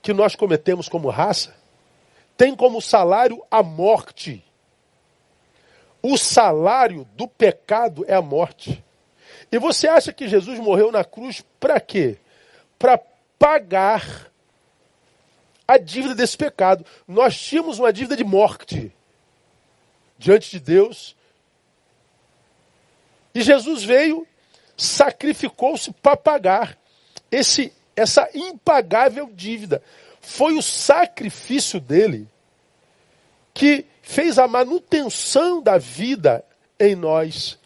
que 0.00 0.12
nós 0.12 0.34
cometemos 0.34 0.88
como 0.88 1.10
raça 1.10 1.54
tem 2.36 2.54
como 2.54 2.80
salário 2.80 3.42
a 3.50 3.62
morte. 3.62 4.44
O 6.00 6.16
salário 6.16 7.06
do 7.16 7.26
pecado 7.26 8.04
é 8.06 8.14
a 8.14 8.22
morte. 8.22 8.82
E 9.50 9.58
você 9.58 9.88
acha 9.88 10.12
que 10.12 10.28
Jesus 10.28 10.58
morreu 10.58 10.92
na 10.92 11.04
cruz 11.04 11.44
para 11.58 11.80
quê? 11.80 12.18
Para 12.78 13.00
pagar 13.38 14.27
a 15.68 15.76
dívida 15.76 16.14
desse 16.14 16.36
pecado. 16.36 16.84
Nós 17.06 17.38
tínhamos 17.38 17.78
uma 17.78 17.92
dívida 17.92 18.16
de 18.16 18.24
morte 18.24 18.90
diante 20.16 20.50
de 20.50 20.60
Deus. 20.60 21.14
E 23.34 23.42
Jesus 23.42 23.84
veio, 23.84 24.26
sacrificou-se 24.76 25.92
para 25.92 26.16
pagar 26.16 26.78
esse, 27.30 27.70
essa 27.94 28.28
impagável 28.34 29.30
dívida. 29.32 29.82
Foi 30.22 30.54
o 30.54 30.62
sacrifício 30.62 31.78
dele 31.78 32.26
que 33.52 33.84
fez 34.00 34.38
a 34.38 34.48
manutenção 34.48 35.62
da 35.62 35.76
vida 35.76 36.42
em 36.80 36.96
nós. 36.96 37.58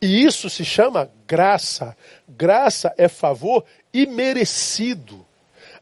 E 0.00 0.24
isso 0.24 0.48
se 0.48 0.64
chama 0.64 1.10
graça. 1.26 1.96
Graça 2.28 2.94
é 2.96 3.08
favor 3.08 3.64
imerecido. 3.92 5.26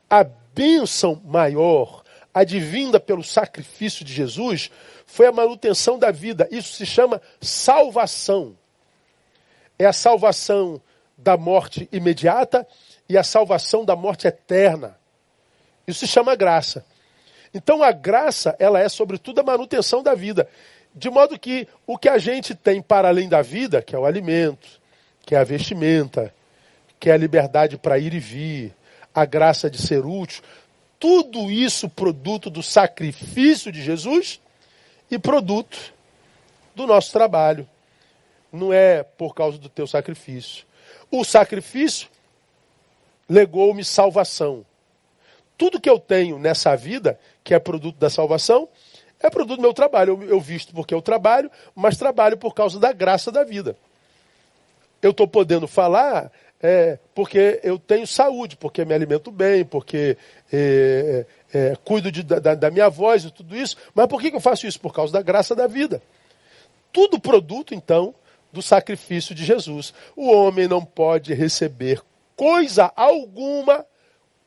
A 0.09 0.25
bênção 0.57 1.21
maior, 1.23 2.03
advinda 2.33 2.99
pelo 2.99 3.23
sacrifício 3.23 4.03
de 4.07 4.13
Jesus, 4.13 4.71
foi 5.05 5.27
a 5.27 5.33
manutenção 5.33 5.99
da 5.99 6.11
vida. 6.11 6.49
Isso 6.51 6.73
se 6.73 6.87
chama 6.87 7.21
salvação. 7.43 8.57
É 9.79 9.85
a 9.85 9.93
salvação 9.93 10.81
da 11.17 11.37
morte 11.37 11.87
imediata 11.93 12.67
e 13.07 13.19
a 13.19 13.23
salvação 13.23 13.85
da 13.85 13.95
morte 13.95 14.27
eterna. 14.27 14.99
Isso 15.87 16.01
se 16.01 16.07
chama 16.07 16.35
graça. 16.35 16.85
Então 17.53 17.83
a 17.83 17.93
graça, 17.93 18.57
ela 18.59 18.81
é 18.81 18.89
sobretudo 18.89 19.41
a 19.41 19.45
manutenção 19.45 20.03
da 20.03 20.15
vida. 20.15 20.49
De 20.95 21.11
modo 21.11 21.39
que 21.39 21.69
o 21.87 21.99
que 21.99 22.09
a 22.09 22.17
gente 22.17 22.55
tem 22.55 22.81
para 22.81 23.09
além 23.09 23.29
da 23.29 23.43
vida, 23.43 23.83
que 23.83 23.95
é 23.95 23.99
o 23.99 24.07
alimento, 24.07 24.81
que 25.21 25.35
é 25.35 25.39
a 25.39 25.45
vestimenta, 25.45 26.35
que 26.99 27.11
é 27.11 27.13
a 27.13 27.19
liberdade 27.19 27.77
para 27.77 27.99
ir 27.99 28.15
e 28.15 28.19
vir, 28.19 28.75
a 29.17 29.25
graça 29.25 29.71
de 29.71 29.81
ser 29.81 30.05
útil, 30.05 30.43
tudo 31.01 31.51
isso 31.51 31.89
produto 31.89 32.51
do 32.51 32.63
sacrifício 32.63 33.73
de 33.73 33.83
Jesus 33.83 34.39
e 35.11 35.19
produto 35.19 35.95
do 36.75 36.87
nosso 36.87 37.13
trabalho. 37.13 37.67
Não 38.53 38.75
é 38.75 39.03
por 39.03 39.35
causa 39.35 39.57
do 39.57 39.71
teu 39.71 39.87
sacrifício. 39.87 40.67
O 41.11 41.25
sacrifício 41.25 42.09
legou-me 43.27 43.83
salvação. 43.83 44.67
Tudo 45.57 45.81
que 45.81 45.89
eu 45.89 45.99
tenho 45.99 46.39
nessa 46.39 46.77
vida, 46.77 47.19
que 47.43 47.55
é 47.55 47.59
produto 47.59 47.97
da 47.97 48.11
salvação, 48.11 48.69
é 49.19 49.31
produto 49.31 49.57
do 49.57 49.63
meu 49.63 49.73
trabalho. 49.73 50.21
Eu, 50.23 50.29
eu 50.29 50.41
visto 50.41 50.75
porque 50.75 50.93
eu 50.93 51.01
trabalho, 51.01 51.51
mas 51.75 51.97
trabalho 51.97 52.37
por 52.37 52.55
causa 52.55 52.79
da 52.79 52.93
graça 52.93 53.33
da 53.33 53.45
vida. 53.45 53.79
Eu 55.01 55.13
estou 55.13 55.27
podendo 55.27 55.67
falar 55.67 56.31
é, 56.63 56.99
porque 57.15 57.61
eu 57.63 57.79
tenho 57.79 58.07
saúde, 58.07 58.57
porque 58.57 58.85
me 58.85 58.95
alimento 58.95 59.31
bem, 59.31 59.65
porque 59.65 60.17
é, 60.53 61.27
é, 61.53 61.59
é, 61.59 61.77
cuido 61.85 62.11
de, 62.11 62.23
da, 62.23 62.55
da, 62.55 62.71
minha 62.71 62.89
voz 62.89 63.25
e 63.25 63.31
tudo 63.31 63.55
isso. 63.55 63.77
Mas 63.95 64.07
por 64.07 64.21
que, 64.21 64.35
eu 64.35 64.41
faço 64.41 64.67
isso? 64.67 64.81
Por 64.81 64.93
causa 64.93 65.13
da 65.13 65.23
graça 65.23 65.55
da 65.55 65.67
vida. 65.67 66.03
Tudo 66.93 67.21
produto, 67.21 67.75
então, 67.75 68.15
do 68.53 68.63
sacrifício 68.63 69.35
de 69.35 69.45
Jesus. 69.45 69.93
O 70.17 70.31
homem 70.31 70.67
não 70.67 70.85
pode 70.85 71.35
receber 71.35 72.01
coisa 72.35 72.91
alguma, 72.97 73.85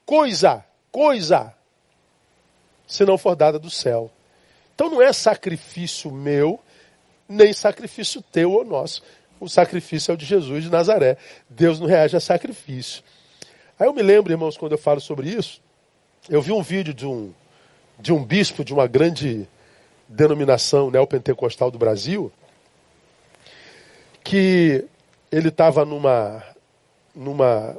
coisa, 0.06 0.66
coisa, 0.92 1.54
se 2.88 3.06
não 3.06 3.18
for 3.18 3.36
dada 3.36 3.60
do 3.60 3.70
céu. 3.70 4.12
Então 4.74 4.90
não 4.90 5.02
é 5.02 5.14
sacrifício 5.14 6.12
meu, 6.12 6.60
nem 7.28 7.54
sacrifício 7.54 8.22
teu 8.22 8.52
ou 8.52 8.66
nosso 8.66 9.04
o 9.40 9.48
sacrifício 9.48 10.12
é 10.12 10.14
o 10.14 10.18
de 10.18 10.26
Jesus 10.26 10.64
de 10.64 10.70
Nazaré. 10.70 11.18
Deus 11.50 11.80
não 11.80 11.88
reage 11.88 12.16
a 12.16 12.20
sacrifício. 12.20 13.04
Aí 13.80 13.88
eu 13.88 13.94
me 13.94 14.02
lembro, 14.02 14.32
irmãos, 14.32 14.58
quando 14.58 14.74
eu 14.74 14.78
falo 14.78 15.00
sobre 15.00 15.30
isso, 15.30 15.62
eu 16.30 16.42
vi 16.42 16.52
um 16.52 16.62
vídeo 16.62 16.94
de 16.94 17.06
um, 17.06 17.32
de 17.98 18.12
um 18.12 18.24
bispo 18.24 18.64
de 18.64 18.74
uma 18.74 18.88
grande 18.88 19.48
denominação 20.08 20.92
neopentecostal 20.92 21.72
do 21.72 21.78
Brasil, 21.78 22.32
que 24.24 24.86
ele 25.32 25.50
estava 25.50 25.86
numa, 25.86 26.44
numa, 27.16 27.78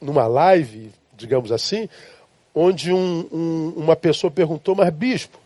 numa 0.00 0.26
live, 0.26 0.90
digamos 1.14 1.52
assim, 1.52 1.88
onde 2.54 2.92
um, 2.92 3.28
um, 3.30 3.72
uma 3.76 3.94
pessoa 3.94 4.30
perguntou, 4.30 4.74
mas 4.74 4.90
bispo, 4.90 5.38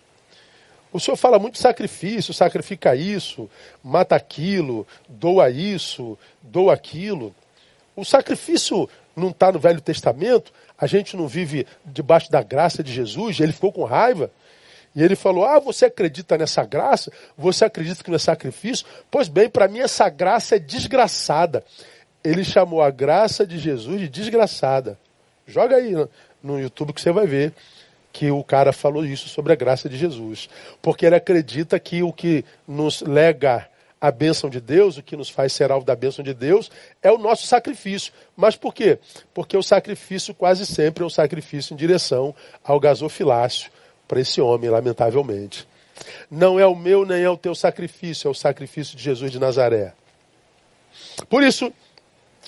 o 0.93 0.99
senhor 0.99 1.17
fala 1.17 1.39
muito 1.39 1.55
de 1.55 1.61
sacrifício, 1.61 2.35
sacrifica 2.35 2.97
isso, 2.97 3.49
mata 3.83 4.17
aquilo, 4.17 4.87
doa 5.09 5.49
isso, 5.49 6.19
doa 6.43 6.75
aquilo. 6.75 7.35
O 7.95 8.05
sacrifício 8.05 8.89
não 9.15 9.29
está 9.29 9.53
no 9.53 9.59
Velho 9.59 9.81
Testamento, 9.81 10.53
a 10.77 10.87
gente 10.87 11.17
não 11.17 11.29
vive 11.29 11.67
debaixo 11.85 12.31
da 12.31 12.43
graça 12.43 12.83
de 12.83 12.93
Jesus, 12.93 13.39
ele 13.39 13.53
ficou 13.53 13.73
com 13.73 13.85
raiva. 13.85 14.31
E 14.95 15.03
ele 15.03 15.15
falou: 15.15 15.45
Ah, 15.45 15.61
você 15.61 15.87
acredita 15.87 16.37
nessa 16.37 16.65
graça? 16.65 17.13
Você 17.39 17.65
acredita 17.65 18.03
que 18.03 18.11
não 18.11 18.17
é 18.17 18.19
sacrifício? 18.19 18.85
Pois 19.09 19.29
bem, 19.29 19.49
para 19.49 19.69
mim 19.69 19.79
essa 19.79 20.09
graça 20.09 20.57
é 20.57 20.59
desgraçada. 20.59 21.65
Ele 22.25 22.45
chamou 22.45 22.83
a 22.83 22.91
graça 22.91 23.47
de 23.47 23.59
Jesus 23.59 24.01
de 24.01 24.09
desgraçada. 24.09 24.99
Joga 25.47 25.77
aí 25.77 25.93
no 26.43 26.59
YouTube 26.59 26.93
que 26.93 27.01
você 27.01 27.13
vai 27.13 27.27
ver 27.27 27.55
que 28.12 28.31
o 28.31 28.43
cara 28.43 28.73
falou 28.73 29.05
isso 29.05 29.29
sobre 29.29 29.52
a 29.52 29.57
graça 29.57 29.88
de 29.88 29.97
Jesus. 29.97 30.49
Porque 30.83 31.07
ele 31.07 31.14
acredita 31.14 31.79
que 31.79 32.02
o 32.02 32.12
que 32.12 32.45
nos 32.67 33.00
lega 33.00 33.69
a 34.00 34.11
bênção 34.11 34.49
de 34.49 34.61
Deus, 34.61 34.97
o 34.97 35.02
que 35.02 35.17
nos 35.17 35.29
faz 35.29 35.52
ser 35.52 35.71
alvo 35.71 35.85
da 35.85 35.95
bênção 35.95 36.25
de 36.25 36.33
Deus, 36.33 36.71
é 37.02 37.12
o 37.12 37.19
nosso 37.19 37.47
sacrifício. 37.47 38.12
Mas 38.35 38.57
por 38.57 38.75
quê? 38.75 38.99
Porque 39.35 39.57
o 39.57 39.62
sacrifício 39.62 40.35
quase 40.35 40.64
sempre 40.64 41.02
é 41.02 41.07
um 41.07 41.11
sacrifício 41.11 41.75
em 41.75 41.76
direção 41.76 42.35
ao 42.64 42.81
gasofilácio 42.81 43.71
para 44.09 44.21
esse 44.21 44.40
homem, 44.40 44.71
lamentavelmente. 44.71 45.69
Não 46.31 46.59
é 46.59 46.67
o 46.67 46.75
meu 46.75 47.05
nem 47.05 47.23
é 47.23 47.29
o 47.29 47.37
teu 47.37 47.55
sacrifício, 47.55 48.26
é 48.26 48.31
o 48.31 48.35
sacrifício 48.35 48.97
de 48.97 49.02
Jesus 49.02 49.31
de 49.31 49.38
Nazaré. 49.38 49.93
Por 51.29 51.43
isso, 51.43 51.71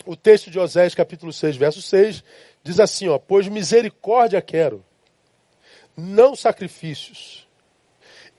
o 0.07 0.17
texto 0.17 0.51
de 0.51 0.59
Osés, 0.59 0.95
capítulo 0.95 1.33
6, 1.33 1.57
verso 1.57 1.83
6, 1.83 2.25
diz 2.65 2.81
assim, 2.81 3.09
ó, 3.09 3.19
pois 3.19 3.47
misericórdia 3.47 4.41
quero 4.41 4.83
não 5.97 6.35
sacrifícios. 6.35 7.47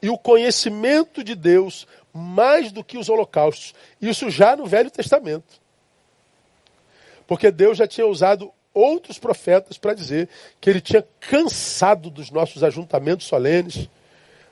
E 0.02 0.10
o 0.10 0.18
conhecimento 0.18 1.24
de 1.24 1.36
Deus 1.36 1.88
mais 2.14 2.72
do 2.72 2.84
que 2.84 2.98
os 2.98 3.10
holocaustos. 3.10 3.74
Isso 4.02 4.30
já 4.30 4.56
no 4.56 4.66
Velho 4.66 4.92
Testamento. 4.92 5.62
Porque 7.26 7.50
Deus 7.50 7.78
já 7.78 7.88
tinha 7.88 8.06
usado 8.06 8.52
outros 8.74 9.18
profetas 9.18 9.78
para 9.78 9.94
dizer 9.94 10.30
que 10.60 10.70
ele 10.70 10.82
tinha 10.82 11.06
cansado 11.20 12.10
dos 12.10 12.30
nossos 12.30 12.64
ajuntamentos 12.64 13.28
solenes, 13.28 13.90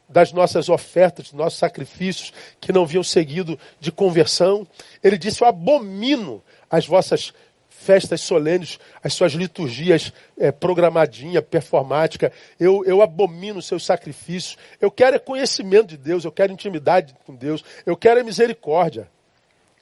das 0.08 0.32
nossas 0.32 0.70
ofertas, 0.70 1.26
dos 1.26 1.34
nossos 1.34 1.60
sacrifícios 1.60 2.34
que 2.60 2.74
não 2.74 2.86
vinham 2.86 3.04
seguido 3.04 3.58
de 3.80 3.92
conversão. 3.92 4.68
Ele 5.04 5.18
disse: 5.18 5.42
Eu 5.42 5.48
abomino 5.48 6.44
as 6.70 6.86
vossas 6.86 7.34
festas 7.82 8.22
solenes, 8.22 8.80
as 9.04 9.14
suas 9.14 9.34
liturgias 9.34 10.14
é, 10.38 10.52
programadinha, 10.52 11.42
performática. 11.42 12.32
Eu, 12.60 12.86
eu 12.86 13.02
abomino 13.02 13.60
os 13.60 13.66
seus 13.66 13.84
sacrifícios. 13.84 14.58
Eu 14.80 14.92
quero 14.92 15.16
é 15.16 15.20
conhecimento 15.20 15.88
de 15.88 15.98
Deus, 15.98 16.24
eu 16.24 16.32
quero 16.32 16.54
intimidade 16.54 17.16
com 17.26 17.36
Deus, 17.36 17.64
eu 17.86 17.98
quero 17.98 18.20
é 18.20 18.24
misericórdia. 18.24 19.10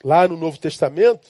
Lá 0.03 0.27
no 0.27 0.37
Novo 0.37 0.57
Testamento, 0.57 1.27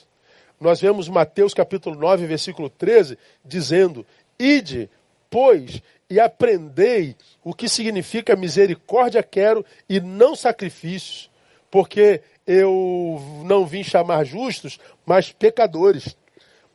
nós 0.60 0.80
vemos 0.80 1.10
Mateus 1.10 1.54
capítulo 1.54 1.96
9, 1.96 2.28
versículo 2.28 2.70
13, 2.70 3.18
dizendo: 3.44 4.06
Ide, 4.38 4.90
pois, 5.30 5.82
e 6.08 6.20
aprendei 6.20 7.16
o 7.44 7.54
que 7.54 7.68
significa 7.68 8.36
misericórdia 8.36 9.24
quero 9.24 9.66
e 9.88 10.00
não 10.00 10.36
sacrifícios, 10.36 11.32
porque 11.72 12.22
eu 12.46 13.44
não 13.46 13.66
vim 13.66 13.84
chamar 13.84 14.24
justos, 14.24 14.80
mas 15.06 15.32
pecadores. 15.32 16.18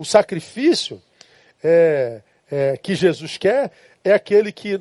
O 0.04 0.06
sacrifício 0.06 1.00
é, 1.62 2.20
é, 2.52 2.76
que 2.76 2.94
Jesus 2.94 3.38
quer 3.38 3.73
é 4.04 4.12
aquele 4.12 4.52
que 4.52 4.78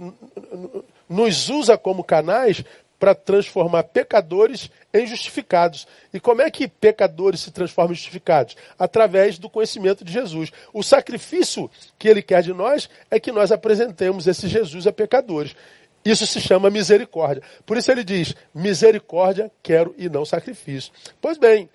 nos 1.08 1.48
usa 1.48 1.77
como 1.77 2.03
canais 2.03 2.62
para 3.00 3.15
transformar 3.15 3.84
pecadores 3.84 4.70
em 4.94 5.08
justificados. 5.08 5.88
E 6.13 6.20
como 6.20 6.42
é 6.42 6.51
que 6.51 6.68
pecadores 6.68 7.39
se 7.39 7.51
transformam 7.51 7.94
em 7.94 7.96
justificados? 7.96 8.58
Através 8.77 9.39
do 9.39 9.50
conhecimento 9.50 10.03
de 10.03 10.12
Jesus. 10.12 10.51
O 10.74 10.84
sacrifício 10.84 11.72
que 11.98 12.10
ele 12.10 12.22
quer 12.22 12.44
de 12.44 12.51
nós 12.51 12.89
é 13.10 13.18
que 13.18 13.32
nós 13.32 13.50
apresentemos 13.50 14.27
esse 14.27 14.50
Jesus 14.50 14.86
a 14.88 14.92
pecadores. 14.92 15.56
Isso 16.05 16.27
se 16.27 16.41
chama 16.41 16.69
misericórdia. 16.69 17.41
Por 17.65 17.77
isso 17.77 17.91
ele 17.91 18.03
diz: 18.03 18.36
misericórdia 18.53 19.51
quero 19.62 19.95
e 19.98 20.10
não 20.10 20.25
sacrifício. 20.25 20.91
Pois 21.22 21.38
bem, 21.38 21.69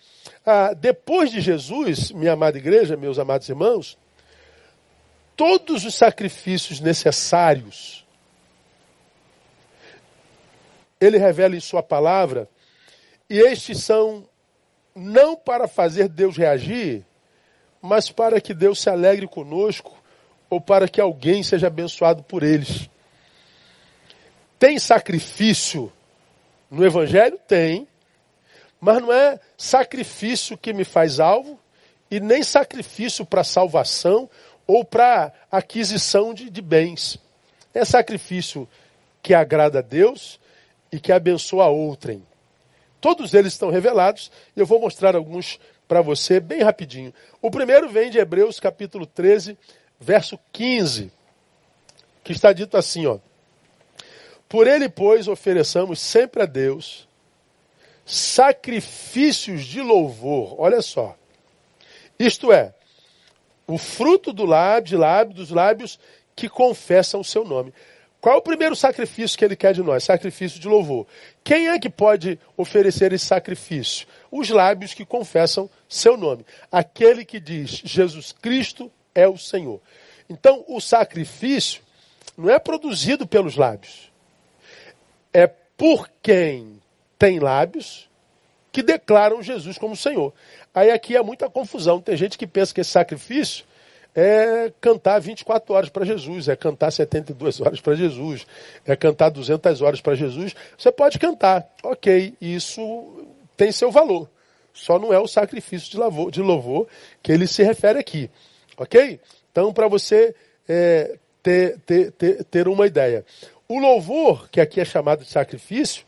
ah, 0.45 0.75
depois 0.75 1.31
de 1.31 1.41
Jesus, 1.41 2.11
minha 2.11 2.33
amada 2.33 2.59
igreja, 2.59 2.97
meus 2.97 3.19
amados 3.19 3.49
irmãos, 3.49 3.97
todos 5.35 5.85
os 5.85 5.95
sacrifícios 5.95 6.81
necessários, 6.81 8.05
ele 11.01 11.17
revela 11.17 11.57
em 11.57 11.61
Sua 11.61 11.83
palavra, 11.83 12.49
e 13.31 13.39
estes 13.39 13.83
são 13.83 14.29
não 14.95 15.37
para 15.37 15.69
fazer 15.69 16.09
Deus 16.09 16.37
reagir, 16.37 17.05
mas 17.81 18.11
para 18.11 18.41
que 18.41 18.53
Deus 18.53 18.81
se 18.81 18.91
alegre 18.91 19.29
conosco 19.29 19.97
ou 20.51 20.61
para 20.61 20.89
que 20.89 21.01
alguém 21.01 21.43
seja 21.43 21.69
abençoado 21.69 22.23
por 22.23 22.43
eles. 22.43 22.91
Tem 24.59 24.79
sacrifício 24.79 25.93
no 26.71 26.85
Evangelho? 26.85 27.39
Tem. 27.47 27.87
Mas 28.81 29.01
não 29.01 29.13
é 29.13 29.39
sacrifício 29.57 30.57
que 30.59 30.73
me 30.73 30.85
faz 30.85 31.21
alvo 31.21 31.59
e 32.11 32.21
nem 32.21 32.43
sacrifício 32.43 33.25
para 33.25 33.45
salvação 33.45 34.29
ou 34.67 34.85
para 34.85 35.33
aquisição 35.51 36.35
de, 36.35 36.51
de 36.51 36.63
bens. 36.63 37.19
É 37.73 37.85
sacrifício 37.85 38.69
que 39.23 39.35
agrada 39.35 39.79
a 39.79 39.83
Deus 39.83 40.41
e 40.91 40.99
que 40.99 41.13
abençoa 41.13 41.65
a 41.65 41.69
outrem. 41.69 42.23
Todos 43.01 43.35
eles 43.35 43.53
estão 43.53 43.71
revelados 43.71 44.31
e 44.57 44.61
eu 44.61 44.67
vou 44.67 44.81
mostrar 44.81 45.15
alguns 45.15 45.59
para 45.87 46.03
você 46.03 46.41
bem 46.41 46.63
rapidinho. 46.63 47.15
O 47.41 47.51
primeiro 47.51 47.89
vem 47.89 48.11
de 48.11 48.19
Hebreus 48.19 48.61
capítulo 48.61 49.07
13, 49.07 49.57
verso 49.99 50.39
15, 50.53 51.11
que 52.23 52.33
está 52.33 52.53
dito 52.53 52.77
assim, 52.77 53.07
ó: 53.07 53.19
Por 54.49 54.67
ele, 54.67 54.89
pois, 54.89 55.29
ofereçamos 55.29 56.01
sempre 56.01 56.43
a 56.43 56.47
Deus 56.47 57.07
sacrifícios 58.09 59.65
de 59.65 59.83
louvor. 59.83 60.59
Olha 60.59 60.81
só. 60.81 61.15
Isto 62.19 62.51
é, 62.51 62.75
o 63.67 63.77
fruto 63.77 64.33
do 64.33 64.47
lábio, 64.47 64.89
de 64.89 64.97
lábio, 64.97 65.35
dos 65.35 65.51
lábios 65.51 66.01
que 66.35 66.49
confessam 66.49 67.21
o 67.21 67.25
seu 67.25 67.45
nome. 67.45 67.73
Qual 68.21 68.35
é 68.35 68.39
o 68.39 68.43
primeiro 68.43 68.75
sacrifício 68.75 69.39
que 69.39 69.45
ele 69.45 69.55
quer 69.55 69.73
de 69.75 69.83
nós? 69.83 70.03
Sacrifício 70.03 70.59
de 70.59 70.67
louvor. 70.67 71.07
Quem 71.45 71.69
é 71.69 71.79
que 71.79 71.91
pode 71.91 72.39
oferecer 72.57 73.13
esse 73.13 73.27
sacrifício? 73.27 74.09
Os 74.31 74.49
lábios 74.49 74.95
que 74.95 75.05
confessam 75.05 75.71
seu 75.89 76.17
nome. 76.17 76.45
Aquele 76.73 77.25
que 77.25 77.39
diz 77.39 77.71
Jesus 77.85 78.33
Cristo 78.33 78.91
é 79.15 79.29
o 79.29 79.39
Senhor. 79.39 79.81
Então, 80.29 80.65
o 80.67 80.81
sacrifício 80.81 81.83
não 82.37 82.51
é 82.51 82.59
produzido 82.59 83.27
pelos 83.27 83.55
lábios. 83.55 84.08
É 85.39 85.47
por 85.77 86.11
quem 86.21 86.81
tem 87.17 87.39
lábios 87.39 88.09
que 88.73 88.83
declaram 88.83 89.41
Jesus 89.41 89.79
como 89.79 89.95
Senhor. 89.95 90.35
Aí 90.75 90.91
aqui 90.91 91.17
é 91.17 91.23
muita 91.23 91.49
confusão. 91.49 92.01
Tem 92.01 92.17
gente 92.17 92.37
que 92.37 92.45
pensa 92.45 92.75
que 92.75 92.81
esse 92.81 92.91
sacrifício 92.91 93.65
é 94.17 94.73
cantar 94.81 95.21
24 95.21 95.73
horas 95.73 95.89
para 95.91 96.05
Jesus, 96.05 96.49
é 96.49 96.57
cantar 96.57 96.91
72 96.91 97.61
horas 97.61 97.81
para 97.81 97.95
Jesus, 97.95 98.49
é 98.85 98.97
cantar 98.97 99.29
200 99.29 99.81
horas 99.81 100.01
para 100.01 100.17
Jesus. 100.17 100.57
Você 100.77 100.91
pode 100.91 101.21
cantar, 101.21 101.73
ok, 101.85 102.35
isso 102.41 103.25
tem 103.57 103.71
seu 103.71 103.93
valor. 103.93 104.29
Só 104.75 104.99
não 104.99 105.13
é 105.13 105.21
o 105.21 105.29
sacrifício 105.29 105.89
de 105.93 105.99
louvor, 105.99 106.33
de 106.33 106.43
louvor 106.43 106.89
que 107.23 107.31
ele 107.31 107.47
se 107.47 107.63
refere 107.63 108.01
aqui, 108.01 108.29
ok? 108.77 109.21
Então, 109.53 109.73
para 109.73 109.87
você 109.87 110.35
é, 110.69 111.17
ter, 111.41 111.79
ter, 111.87 112.11
ter, 112.11 112.45
ter 112.45 112.67
uma 112.67 112.89
ideia. 112.89 113.25
O 113.71 113.79
louvor, 113.79 114.49
que 114.49 114.63
aqui 114.63 114.81
é 114.81 114.85
chamado 114.85 115.23
de 115.23 115.31
sacrifício, 115.31 116.07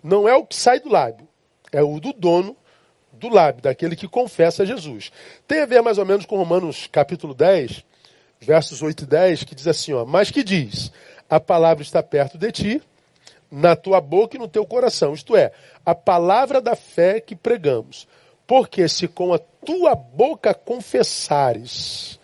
não 0.00 0.28
é 0.28 0.34
o 0.36 0.46
que 0.46 0.54
sai 0.54 0.78
do 0.78 0.88
lábio, 0.88 1.26
é 1.72 1.82
o 1.82 1.98
do 1.98 2.12
dono 2.12 2.56
do 3.12 3.28
lábio, 3.28 3.60
daquele 3.60 3.96
que 3.96 4.06
confessa 4.06 4.64
Jesus. 4.64 5.10
Tem 5.48 5.60
a 5.60 5.66
ver 5.66 5.82
mais 5.82 5.98
ou 5.98 6.06
menos 6.06 6.24
com 6.24 6.36
Romanos 6.36 6.86
capítulo 6.86 7.34
10, 7.34 7.84
versos 8.38 8.80
8 8.80 9.02
e 9.02 9.06
10, 9.06 9.42
que 9.42 9.56
diz 9.56 9.66
assim, 9.66 9.92
ó, 9.92 10.04
mas 10.04 10.30
que 10.30 10.44
diz, 10.44 10.92
a 11.28 11.40
palavra 11.40 11.82
está 11.82 12.00
perto 12.00 12.38
de 12.38 12.52
ti, 12.52 12.82
na 13.50 13.74
tua 13.74 14.00
boca 14.00 14.36
e 14.36 14.38
no 14.38 14.46
teu 14.46 14.64
coração, 14.64 15.12
isto 15.12 15.36
é, 15.36 15.50
a 15.84 15.96
palavra 15.96 16.60
da 16.60 16.76
fé 16.76 17.20
que 17.20 17.34
pregamos. 17.34 18.06
Porque 18.46 18.88
se 18.88 19.08
com 19.08 19.34
a 19.34 19.38
tua 19.38 19.96
boca 19.96 20.54
confessares 20.54 22.20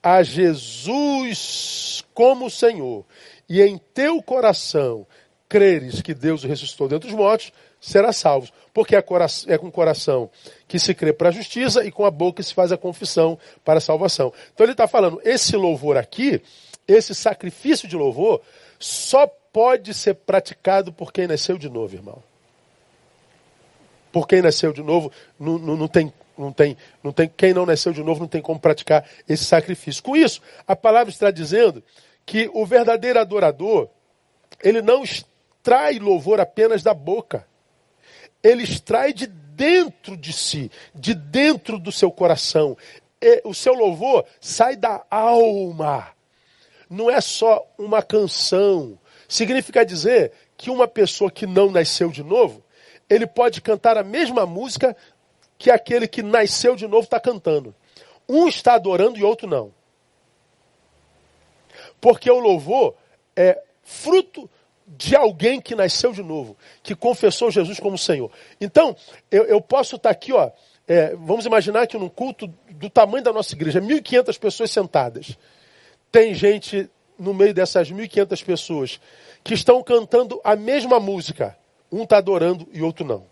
a 0.00 0.22
Jesus 0.22 2.04
como 2.14 2.50
Senhor 2.50 3.04
e 3.52 3.60
em 3.60 3.76
teu 3.76 4.22
coração 4.22 5.06
creres 5.46 6.00
que 6.00 6.14
Deus 6.14 6.42
o 6.42 6.48
ressuscitou 6.48 6.88
dentre 6.88 7.10
os 7.10 7.14
mortos, 7.14 7.52
será 7.78 8.10
salvo. 8.10 8.50
Porque 8.72 8.96
é, 8.96 9.04
é 9.48 9.58
com 9.58 9.66
o 9.66 9.70
coração 9.70 10.30
que 10.66 10.78
se 10.78 10.94
crê 10.94 11.12
para 11.12 11.28
a 11.28 11.32
justiça 11.32 11.84
e 11.84 11.92
com 11.92 12.06
a 12.06 12.10
boca 12.10 12.42
se 12.42 12.54
faz 12.54 12.72
a 12.72 12.78
confissão 12.78 13.38
para 13.62 13.76
a 13.76 13.80
salvação. 13.82 14.32
Então 14.54 14.64
ele 14.64 14.72
está 14.72 14.88
falando, 14.88 15.20
esse 15.22 15.54
louvor 15.54 15.98
aqui, 15.98 16.40
esse 16.88 17.14
sacrifício 17.14 17.86
de 17.86 17.94
louvor, 17.94 18.40
só 18.78 19.26
pode 19.52 19.92
ser 19.92 20.14
praticado 20.14 20.90
por 20.90 21.12
quem 21.12 21.26
nasceu 21.26 21.58
de 21.58 21.68
novo, 21.68 21.94
irmão. 21.94 22.22
Por 24.10 24.26
quem 24.26 24.40
nasceu 24.40 24.72
de 24.72 24.82
novo, 24.82 25.12
não, 25.38 25.58
não, 25.58 25.76
não 25.76 25.88
tem 25.88 26.10
não 26.38 26.50
tem, 26.50 26.74
não 27.04 27.12
tem, 27.12 27.28
quem 27.28 27.52
não 27.52 27.66
nasceu 27.66 27.92
de 27.92 28.02
novo 28.02 28.20
não 28.20 28.26
tem 28.26 28.40
como 28.40 28.58
praticar 28.58 29.06
esse 29.28 29.44
sacrifício. 29.44 30.02
Com 30.02 30.16
isso, 30.16 30.40
a 30.66 30.74
palavra 30.74 31.12
está 31.12 31.30
dizendo 31.30 31.84
que 32.24 32.50
o 32.52 32.64
verdadeiro 32.64 33.18
adorador, 33.18 33.88
ele 34.62 34.80
não 34.82 35.02
extrai 35.02 35.98
louvor 35.98 36.40
apenas 36.40 36.82
da 36.82 36.94
boca. 36.94 37.46
Ele 38.42 38.62
extrai 38.62 39.12
de 39.12 39.26
dentro 39.26 40.16
de 40.16 40.32
si, 40.32 40.70
de 40.94 41.14
dentro 41.14 41.78
do 41.78 41.92
seu 41.92 42.10
coração. 42.10 42.76
E 43.20 43.40
o 43.44 43.54
seu 43.54 43.74
louvor 43.74 44.24
sai 44.40 44.76
da 44.76 45.04
alma. 45.10 46.08
Não 46.88 47.10
é 47.10 47.20
só 47.20 47.64
uma 47.78 48.02
canção. 48.02 48.98
Significa 49.28 49.84
dizer 49.84 50.32
que 50.56 50.70
uma 50.70 50.88
pessoa 50.88 51.30
que 51.30 51.46
não 51.46 51.70
nasceu 51.70 52.10
de 52.10 52.22
novo, 52.22 52.62
ele 53.08 53.26
pode 53.26 53.60
cantar 53.60 53.96
a 53.96 54.02
mesma 54.04 54.44
música 54.46 54.96
que 55.58 55.70
aquele 55.70 56.08
que 56.08 56.22
nasceu 56.22 56.74
de 56.74 56.86
novo 56.86 57.04
está 57.04 57.20
cantando. 57.20 57.74
Um 58.28 58.48
está 58.48 58.74
adorando 58.74 59.18
e 59.18 59.22
outro 59.22 59.46
não. 59.46 59.72
Porque 62.02 62.28
o 62.28 62.40
louvor 62.40 62.96
é 63.36 63.62
fruto 63.84 64.50
de 64.88 65.14
alguém 65.14 65.60
que 65.60 65.76
nasceu 65.76 66.12
de 66.12 66.20
novo, 66.20 66.56
que 66.82 66.96
confessou 66.96 67.48
Jesus 67.48 67.78
como 67.78 67.96
Senhor. 67.96 68.28
Então, 68.60 68.96
eu, 69.30 69.44
eu 69.44 69.60
posso 69.60 69.94
estar 69.94 70.10
aqui, 70.10 70.32
ó, 70.32 70.50
é, 70.88 71.14
vamos 71.14 71.46
imaginar 71.46 71.86
que 71.86 71.96
num 71.96 72.08
culto 72.08 72.52
do 72.72 72.90
tamanho 72.90 73.22
da 73.22 73.32
nossa 73.32 73.54
igreja, 73.54 73.80
1.500 73.80 74.36
pessoas 74.36 74.72
sentadas. 74.72 75.38
Tem 76.10 76.34
gente 76.34 76.90
no 77.16 77.32
meio 77.32 77.54
dessas 77.54 77.88
1.500 77.92 78.44
pessoas 78.44 79.00
que 79.44 79.54
estão 79.54 79.80
cantando 79.80 80.40
a 80.42 80.56
mesma 80.56 80.98
música. 80.98 81.56
Um 81.90 82.02
está 82.02 82.16
adorando 82.16 82.66
e 82.72 82.82
outro 82.82 83.06
não. 83.06 83.24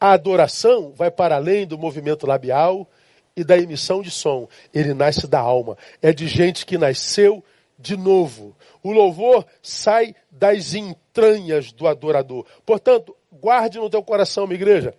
A 0.00 0.10
adoração 0.10 0.92
vai 0.96 1.12
para 1.12 1.36
além 1.36 1.64
do 1.64 1.78
movimento 1.78 2.26
labial 2.26 2.88
e 3.38 3.44
da 3.44 3.56
emissão 3.56 4.02
de 4.02 4.10
som. 4.10 4.48
Ele 4.74 4.92
nasce 4.92 5.28
da 5.28 5.38
alma. 5.38 5.78
É 6.02 6.12
de 6.12 6.26
gente 6.26 6.66
que 6.66 6.76
nasceu 6.76 7.42
de 7.78 7.96
novo. 7.96 8.56
O 8.82 8.90
louvor 8.90 9.46
sai 9.62 10.16
das 10.28 10.74
entranhas 10.74 11.70
do 11.70 11.86
adorador. 11.86 12.44
Portanto, 12.66 13.16
guarde 13.32 13.78
no 13.78 13.88
teu 13.88 14.02
coração, 14.02 14.44
minha 14.44 14.56
igreja. 14.56 14.92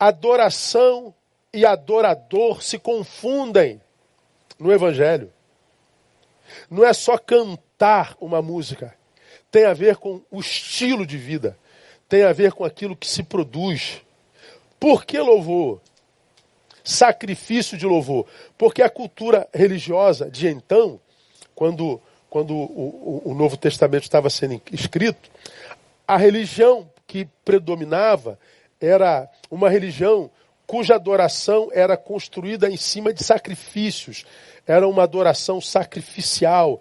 Adoração 0.00 1.14
e 1.52 1.66
adorador 1.66 2.62
se 2.62 2.78
confundem 2.78 3.78
no 4.58 4.72
Evangelho. 4.72 5.30
Não 6.70 6.82
é 6.82 6.94
só 6.94 7.18
cantar 7.18 8.16
uma 8.18 8.40
música. 8.40 8.96
Tem 9.50 9.66
a 9.66 9.74
ver 9.74 9.96
com 9.96 10.22
o 10.30 10.40
estilo 10.40 11.06
de 11.06 11.18
vida. 11.18 11.58
Tem 12.08 12.22
a 12.22 12.32
ver 12.32 12.52
com 12.52 12.64
aquilo 12.64 12.96
que 12.96 13.06
se 13.06 13.22
produz. 13.22 14.00
Por 14.80 15.04
que 15.04 15.18
louvor? 15.18 15.82
Sacrifício 16.88 17.76
de 17.76 17.84
louvor. 17.84 18.26
Porque 18.56 18.82
a 18.82 18.88
cultura 18.88 19.48
religiosa 19.52 20.30
de 20.30 20.48
então, 20.48 21.00
quando 21.54 22.00
quando 22.28 22.54
o, 22.54 23.22
o, 23.24 23.30
o 23.30 23.34
Novo 23.34 23.56
Testamento 23.56 24.02
estava 24.02 24.28
sendo 24.28 24.60
escrito, 24.70 25.30
a 26.06 26.18
religião 26.18 26.86
que 27.06 27.26
predominava 27.44 28.38
era 28.78 29.26
uma 29.50 29.70
religião 29.70 30.30
cuja 30.66 30.96
adoração 30.96 31.70
era 31.72 31.96
construída 31.96 32.68
em 32.68 32.76
cima 32.76 33.12
de 33.12 33.24
sacrifícios. 33.24 34.24
Era 34.66 34.86
uma 34.86 35.04
adoração 35.04 35.60
sacrificial. 35.60 36.80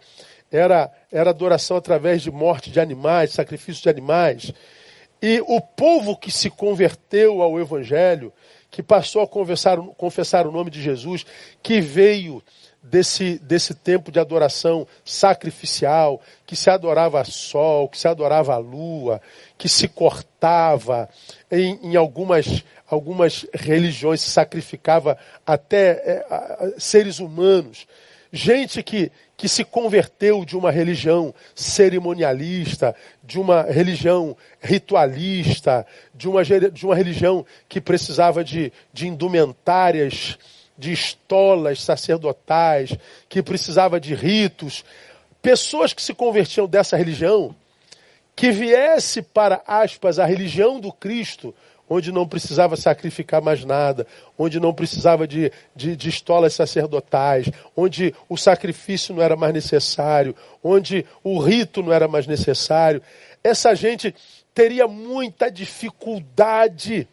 Era, 0.51 0.91
era 1.11 1.29
adoração 1.29 1.77
através 1.77 2.21
de 2.21 2.31
morte 2.31 2.71
de 2.71 2.79
animais, 2.79 3.31
sacrifício 3.31 3.83
de 3.83 3.89
animais. 3.89 4.51
E 5.21 5.39
o 5.47 5.61
povo 5.61 6.17
que 6.17 6.31
se 6.31 6.49
converteu 6.49 7.41
ao 7.41 7.59
Evangelho, 7.59 8.33
que 8.75 8.83
passou 8.83 9.21
a 9.21 9.27
confessar, 9.27 9.77
confessar 9.95 10.45
o 10.45 10.51
nome 10.51 10.69
de 10.69 10.81
Jesus, 10.81 11.25
que 11.63 11.79
veio 11.79 12.43
desse, 12.83 13.39
desse 13.39 13.73
tempo 13.73 14.11
de 14.11 14.19
adoração 14.19 14.85
sacrificial, 15.05 16.21
que 16.45 16.57
se 16.57 16.69
adorava 16.69 17.23
sol, 17.23 17.87
que 17.87 17.97
se 17.97 18.05
adorava 18.05 18.53
a 18.53 18.57
lua, 18.57 19.21
que 19.57 19.69
se 19.69 19.87
cortava, 19.87 21.07
em, 21.49 21.79
em 21.83 21.95
algumas, 21.95 22.65
algumas 22.85 23.47
religiões 23.53 24.19
se 24.19 24.29
sacrificava 24.29 25.17
até 25.47 25.91
é, 26.05 26.73
seres 26.77 27.19
humanos. 27.19 27.87
gente 28.29 28.83
que, 28.83 29.09
que 29.37 29.49
se 29.49 29.63
converteu 29.63 30.45
de 30.45 30.55
uma 30.55 30.71
religião 30.71 31.33
cerimonialista, 31.53 32.95
de 33.23 33.39
uma 33.39 33.63
religião 33.63 34.35
ritualista, 34.61 35.85
de 36.13 36.27
uma, 36.27 36.43
de 36.43 36.85
uma 36.85 36.95
religião 36.95 37.45
que 37.67 37.81
precisava 37.81 38.43
de, 38.43 38.71
de 38.93 39.07
indumentárias, 39.07 40.37
de 40.77 40.91
estolas 40.91 41.81
sacerdotais, 41.81 42.95
que 43.27 43.41
precisava 43.43 43.99
de 43.99 44.13
ritos. 44.13 44.85
Pessoas 45.41 45.93
que 45.93 46.01
se 46.01 46.13
convertiam 46.13 46.67
dessa 46.67 46.95
religião, 46.95 47.55
que 48.35 48.51
viesse 48.51 49.21
para, 49.21 49.61
aspas, 49.65 50.19
a 50.19 50.25
religião 50.25 50.79
do 50.79 50.91
Cristo, 50.91 51.53
onde 51.89 52.11
não 52.11 52.27
precisava 52.27 52.75
sacrificar 52.75 53.41
mais 53.41 53.63
nada, 53.63 54.07
onde 54.37 54.59
não 54.59 54.73
precisava 54.73 55.27
de, 55.27 55.51
de, 55.75 55.95
de, 55.95 56.09
estolas 56.09 56.53
sacerdotais, 56.53 57.49
onde 57.75 58.13
o 58.27 58.37
sacrifício 58.37 59.13
não 59.13 59.21
era 59.21 59.35
mais 59.35 59.53
necessário, 59.53 60.35
onde 60.63 61.05
o 61.23 61.39
rito 61.39 61.83
não 61.83 61.93
era 61.93 62.07
mais 62.07 62.25
necessário. 62.27 63.01
Essa 63.43 63.75
gente 63.75 64.13
teria 64.53 64.87
muita 64.87 65.51
dificuldade 65.51 67.07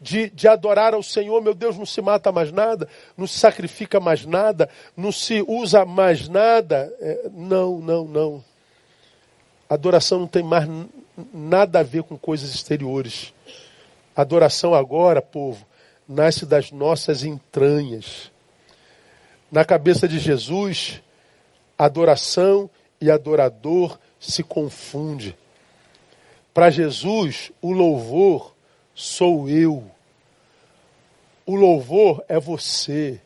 de, 0.00 0.30
de 0.30 0.48
adorar 0.48 0.94
ao 0.94 1.02
Senhor. 1.02 1.42
Meu 1.42 1.54
Deus, 1.54 1.76
não 1.76 1.86
se 1.86 2.00
mata 2.00 2.30
mais 2.30 2.52
nada, 2.52 2.88
não 3.16 3.26
se 3.26 3.38
sacrifica 3.38 4.00
mais 4.00 4.24
nada, 4.24 4.68
não 4.96 5.10
se 5.10 5.44
usa 5.46 5.84
mais 5.84 6.28
nada. 6.28 6.92
É, 7.00 7.28
não, 7.32 7.78
não, 7.78 8.04
não. 8.04 8.44
Adoração 9.68 10.20
não 10.20 10.26
tem 10.26 10.42
mais 10.42 10.68
nada 11.32 11.80
a 11.80 11.82
ver 11.82 12.02
com 12.04 12.16
coisas 12.16 12.54
exteriores. 12.54 13.34
Adoração 14.16 14.74
agora, 14.74 15.20
povo, 15.20 15.66
nasce 16.08 16.46
das 16.46 16.72
nossas 16.72 17.22
entranhas. 17.22 18.32
Na 19.52 19.62
cabeça 19.62 20.08
de 20.08 20.18
Jesus, 20.18 21.02
adoração 21.76 22.70
e 22.98 23.10
adorador 23.10 23.98
se 24.18 24.42
confunde. 24.42 25.36
Para 26.54 26.70
Jesus, 26.70 27.52
o 27.60 27.70
louvor 27.70 28.54
sou 28.94 29.48
eu. 29.50 29.84
O 31.44 31.54
louvor 31.54 32.24
é 32.26 32.40
você. 32.40 33.20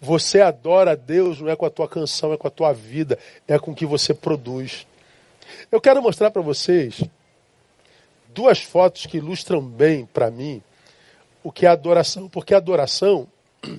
Você 0.00 0.40
adora 0.40 0.92
a 0.92 0.94
Deus 0.96 1.40
não 1.40 1.50
é 1.50 1.56
com 1.56 1.66
a 1.66 1.70
tua 1.70 1.86
canção, 1.86 2.32
é 2.32 2.36
com 2.38 2.48
a 2.48 2.50
tua 2.50 2.72
vida, 2.72 3.18
é 3.46 3.58
com 3.58 3.72
o 3.72 3.74
que 3.74 3.84
você 3.84 4.14
produz. 4.14 4.86
Eu 5.70 5.80
quero 5.80 6.02
mostrar 6.02 6.30
para 6.30 6.40
vocês 6.40 7.02
duas 8.34 8.60
fotos 8.60 9.06
que 9.06 9.18
ilustram 9.18 9.62
bem 9.62 10.04
para 10.04 10.30
mim 10.30 10.60
o 11.42 11.52
que 11.52 11.66
é 11.66 11.68
adoração. 11.68 12.28
Porque 12.28 12.54
adoração 12.54 13.28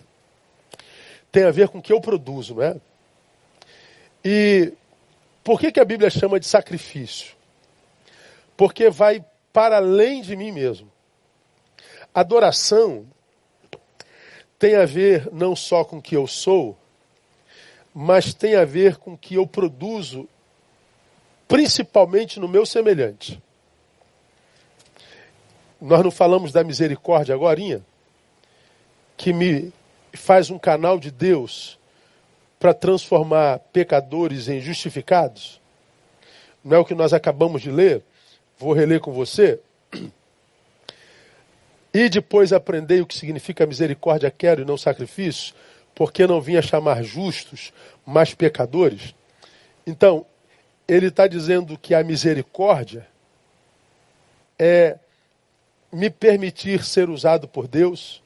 tem 1.32 1.44
a 1.44 1.52
ver 1.52 1.68
com 1.68 1.80
o 1.80 1.82
que 1.82 1.92
eu 1.92 2.00
produzo, 2.00 2.56
não 2.56 2.64
é? 2.64 2.80
E 4.24 4.74
por 5.44 5.60
que, 5.60 5.72
que 5.72 5.80
a 5.80 5.86
Bíblia 5.86 6.10
chama 6.10 6.40
de 6.40 6.48
sacrifício? 6.48 7.36
Porque 8.56 8.90
vai 8.90 9.24
para 9.52 9.78
além 9.78 10.22
de 10.22 10.36
mim 10.36 10.52
mesmo. 10.52 10.92
Adoração 12.14 13.06
tem 14.58 14.76
a 14.76 14.86
ver 14.86 15.30
não 15.34 15.56
só 15.56 15.84
com 15.84 15.98
o 15.98 16.02
que 16.02 16.16
eu 16.16 16.26
sou, 16.26 16.78
mas 17.94 18.34
tem 18.34 18.56
a 18.56 18.66
ver 18.66 18.98
com 18.98 19.14
o 19.14 19.18
que 19.18 19.36
eu 19.36 19.46
produzo, 19.46 20.28
principalmente 21.48 22.40
no 22.40 22.48
meu 22.48 22.66
semelhante. 22.66 23.42
Nós 25.86 26.04
não 26.04 26.10
falamos 26.10 26.52
da 26.52 26.64
misericórdia 26.64 27.36
agora, 27.36 27.80
que 29.16 29.32
me 29.32 29.72
faz 30.14 30.50
um 30.50 30.58
canal 30.58 30.98
de 30.98 31.12
Deus 31.12 31.78
para 32.60 32.74
transformar 32.74 33.60
pecadores 33.72 34.50
em 34.50 34.60
justificados? 34.60 35.62
Não 36.64 36.78
é 36.78 36.80
o 36.80 36.86
que 36.86 36.96
nós 36.96 37.14
acabamos 37.14 37.62
de 37.62 37.70
ler? 37.70 38.02
Vou 38.58 38.74
reler 38.74 39.00
com 39.00 39.12
você. 39.12 39.60
E 41.94 42.10
depois 42.10 42.52
aprendei 42.52 43.02
o 43.02 43.06
que 43.06 43.16
significa 43.16 43.68
misericórdia 43.68 44.32
quero 44.32 44.64
e 44.64 44.66
não 44.66 44.80
sacrifício, 44.80 45.54
porque 45.94 46.26
não 46.26 46.42
vinha 46.42 46.64
chamar 46.64 47.04
justos, 47.04 47.72
mas 48.04 48.34
pecadores. 48.34 49.14
Então, 49.86 50.26
ele 50.88 51.10
está 51.10 51.28
dizendo 51.28 51.78
que 51.78 51.94
a 51.94 52.04
misericórdia 52.04 53.08
é 54.58 54.98
me 55.96 56.10
permitir 56.10 56.84
ser 56.84 57.10
usado 57.10 57.48
por 57.48 57.70
Deus 57.70 58.22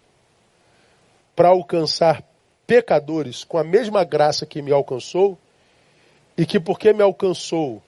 para 1.35 1.49
alcançar 1.49 2.23
pecadores 2.65 3.43
com 3.43 3.59
a 3.59 3.63
mesma 3.63 4.03
graça 4.03 4.43
que 4.43 4.59
me 4.59 4.71
alcançou 4.71 5.37
e 6.35 6.47
que 6.47 6.59
porque 6.59 6.91
me 6.93 7.03
alcançou 7.03 7.79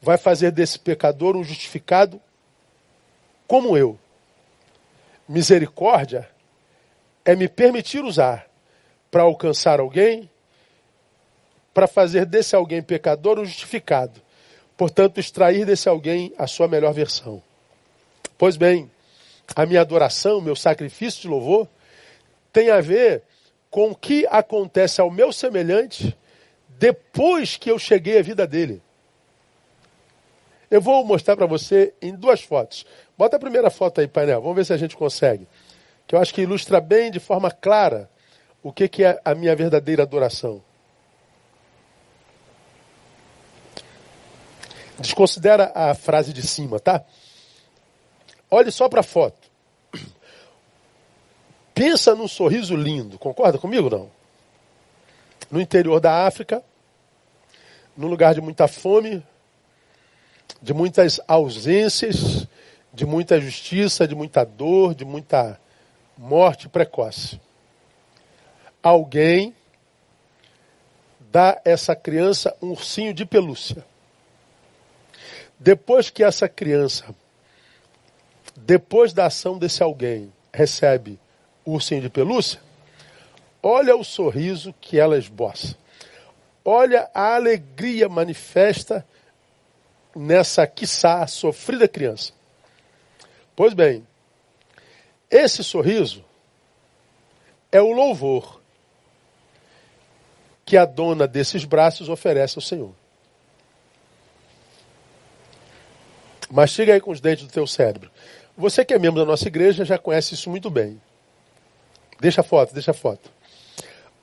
vai 0.00 0.16
fazer 0.16 0.52
desse 0.52 0.78
pecador 0.78 1.36
um 1.36 1.44
justificado 1.44 2.18
como 3.46 3.76
eu. 3.76 3.98
Misericórdia 5.28 6.26
é 7.22 7.36
me 7.36 7.46
permitir 7.46 8.02
usar 8.04 8.48
para 9.10 9.24
alcançar 9.24 9.80
alguém, 9.80 10.30
para 11.74 11.86
fazer 11.86 12.24
desse 12.24 12.56
alguém 12.56 12.82
pecador 12.82 13.38
um 13.38 13.44
justificado. 13.44 14.18
Portanto, 14.78 15.20
extrair 15.20 15.66
desse 15.66 15.90
alguém 15.90 16.32
a 16.38 16.46
sua 16.46 16.66
melhor 16.66 16.94
versão. 16.94 17.42
Pois 18.38 18.56
bem, 18.56 18.90
a 19.54 19.66
minha 19.66 19.80
adoração, 19.80 20.40
meu 20.40 20.56
sacrifício 20.56 21.22
de 21.22 21.28
louvor, 21.28 21.68
tem 22.52 22.70
a 22.70 22.80
ver 22.80 23.22
com 23.70 23.90
o 23.90 23.94
que 23.94 24.26
acontece 24.30 25.00
ao 25.00 25.10
meu 25.10 25.32
semelhante 25.32 26.16
depois 26.78 27.56
que 27.56 27.70
eu 27.70 27.78
cheguei 27.78 28.18
à 28.18 28.22
vida 28.22 28.46
dele. 28.46 28.82
Eu 30.70 30.80
vou 30.80 31.04
mostrar 31.04 31.36
para 31.36 31.46
você 31.46 31.94
em 32.02 32.14
duas 32.14 32.40
fotos. 32.40 32.84
Bota 33.16 33.36
a 33.36 33.40
primeira 33.40 33.70
foto 33.70 34.00
aí, 34.00 34.08
painel. 34.08 34.40
Vamos 34.40 34.56
ver 34.56 34.64
se 34.64 34.72
a 34.72 34.76
gente 34.76 34.96
consegue. 34.96 35.46
Que 36.06 36.14
eu 36.14 36.20
acho 36.20 36.34
que 36.34 36.42
ilustra 36.42 36.80
bem, 36.80 37.10
de 37.10 37.20
forma 37.20 37.50
clara, 37.50 38.10
o 38.62 38.72
que, 38.72 38.88
que 38.88 39.04
é 39.04 39.20
a 39.24 39.34
minha 39.34 39.54
verdadeira 39.54 40.02
adoração. 40.02 40.62
Desconsidera 44.98 45.70
a 45.74 45.94
frase 45.94 46.32
de 46.32 46.42
cima, 46.42 46.80
tá? 46.80 47.04
Olhe 48.50 48.70
só 48.70 48.88
para 48.88 49.00
a 49.00 49.04
foto. 49.04 49.50
Pensa 51.74 52.14
num 52.14 52.28
sorriso 52.28 52.74
lindo, 52.74 53.18
concorda 53.18 53.58
comigo 53.58 53.90
não? 53.90 54.10
No 55.50 55.60
interior 55.60 56.00
da 56.00 56.26
África, 56.26 56.62
num 57.96 58.08
lugar 58.08 58.34
de 58.34 58.40
muita 58.40 58.66
fome, 58.66 59.22
de 60.62 60.72
muitas 60.72 61.20
ausências, 61.28 62.46
de 62.92 63.04
muita 63.04 63.38
justiça, 63.40 64.08
de 64.08 64.14
muita 64.14 64.44
dor, 64.44 64.94
de 64.94 65.04
muita 65.04 65.60
morte 66.16 66.68
precoce. 66.68 67.38
Alguém 68.82 69.54
dá 71.30 71.60
essa 71.64 71.94
criança 71.94 72.56
um 72.62 72.70
ursinho 72.70 73.12
de 73.12 73.26
pelúcia. 73.26 73.84
Depois 75.58 76.08
que 76.08 76.24
essa 76.24 76.48
criança 76.48 77.14
depois 78.56 79.12
da 79.12 79.26
ação 79.26 79.58
desse 79.58 79.82
alguém, 79.82 80.32
recebe 80.52 81.18
o 81.64 81.72
ursinho 81.72 82.00
de 82.00 82.08
pelúcia, 82.08 82.60
olha 83.62 83.96
o 83.96 84.04
sorriso 84.04 84.74
que 84.80 84.98
ela 84.98 85.18
esboça. 85.18 85.76
Olha 86.64 87.10
a 87.14 87.34
alegria 87.34 88.08
manifesta 88.08 89.06
nessa, 90.14 90.66
quiçá, 90.66 91.26
sofrida 91.26 91.86
criança. 91.86 92.32
Pois 93.54 93.74
bem, 93.74 94.06
esse 95.30 95.62
sorriso 95.62 96.24
é 97.70 97.80
o 97.80 97.92
louvor 97.92 98.60
que 100.64 100.76
a 100.76 100.84
dona 100.84 101.28
desses 101.28 101.64
braços 101.64 102.08
oferece 102.08 102.58
ao 102.58 102.62
Senhor. 102.62 102.92
Mas 106.50 106.70
chega 106.70 106.94
aí 106.94 107.00
com 107.00 107.10
os 107.10 107.20
dentes 107.20 107.44
do 107.44 107.52
teu 107.52 107.66
cérebro. 107.66 108.10
Você 108.56 108.84
que 108.84 108.94
é 108.94 108.98
membro 108.98 109.20
da 109.20 109.26
nossa 109.26 109.46
igreja 109.48 109.84
já 109.84 109.98
conhece 109.98 110.34
isso 110.34 110.48
muito 110.48 110.70
bem. 110.70 111.00
Deixa 112.18 112.40
a 112.40 112.44
foto, 112.44 112.72
deixa 112.72 112.92
a 112.92 112.94
foto. 112.94 113.30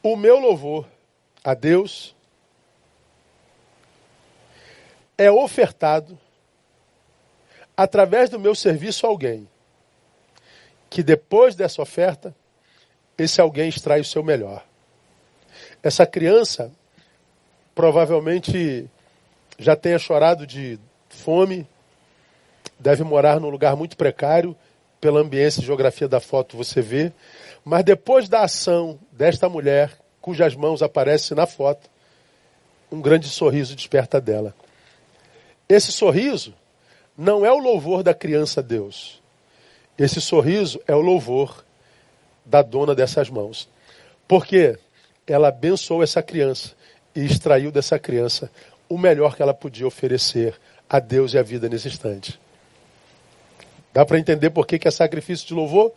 O 0.01 0.15
meu 0.15 0.39
louvor 0.39 0.87
a 1.43 1.53
Deus 1.53 2.15
é 5.17 5.31
ofertado 5.31 6.17
através 7.77 8.29
do 8.29 8.39
meu 8.39 8.55
serviço 8.55 9.05
a 9.05 9.09
alguém. 9.09 9.47
Que 10.89 11.03
depois 11.03 11.55
dessa 11.55 11.81
oferta, 11.81 12.35
esse 13.17 13.39
alguém 13.39 13.69
extrai 13.69 13.99
o 13.99 14.05
seu 14.05 14.23
melhor. 14.23 14.65
Essa 15.81 16.05
criança 16.05 16.71
provavelmente 17.75 18.89
já 19.57 19.75
tenha 19.75 19.99
chorado 19.99 20.45
de 20.47 20.79
fome, 21.09 21.67
deve 22.79 23.03
morar 23.03 23.39
num 23.39 23.49
lugar 23.49 23.75
muito 23.75 23.95
precário, 23.95 24.55
pela 24.99 25.19
ambiência 25.19 25.61
e 25.61 25.65
geografia 25.65 26.07
da 26.07 26.21
foto 26.21 26.55
você 26.55 26.81
vê. 26.81 27.11
Mas 27.65 27.83
depois 27.83 28.29
da 28.29 28.43
ação 28.43 28.97
desta 29.11 29.49
mulher, 29.49 29.91
cujas 30.21 30.55
mãos 30.55 30.81
aparecem 30.81 31.35
na 31.35 31.45
foto, 31.45 31.89
um 32.89 33.01
grande 33.01 33.27
sorriso 33.27 33.75
desperta 33.75 34.21
dela. 34.21 34.53
Esse 35.67 35.91
sorriso 35.91 36.53
não 37.17 37.45
é 37.45 37.51
o 37.51 37.57
louvor 37.57 38.03
da 38.03 38.13
criança 38.13 38.61
a 38.61 38.63
Deus. 38.63 39.21
Esse 39.97 40.21
sorriso 40.21 40.79
é 40.87 40.95
o 40.95 41.01
louvor 41.01 41.65
da 42.45 42.61
dona 42.61 42.95
dessas 42.95 43.29
mãos. 43.29 43.67
Porque 44.27 44.77
ela 45.27 45.49
abençoou 45.49 46.01
essa 46.01 46.21
criança 46.21 46.73
e 47.15 47.25
extraiu 47.25 47.71
dessa 47.71 47.99
criança 47.99 48.49
o 48.89 48.97
melhor 48.97 49.35
que 49.35 49.41
ela 49.41 49.53
podia 49.53 49.87
oferecer 49.87 50.59
a 50.89 50.99
Deus 50.99 51.33
e 51.33 51.37
a 51.37 51.43
vida 51.43 51.67
nesse 51.67 51.87
instante. 51.87 52.39
Dá 53.93 54.03
para 54.03 54.17
entender 54.17 54.49
por 54.49 54.65
que, 54.65 54.79
que 54.79 54.87
é 54.87 54.91
sacrifício 54.91 55.47
de 55.47 55.53
louvor? 55.53 55.93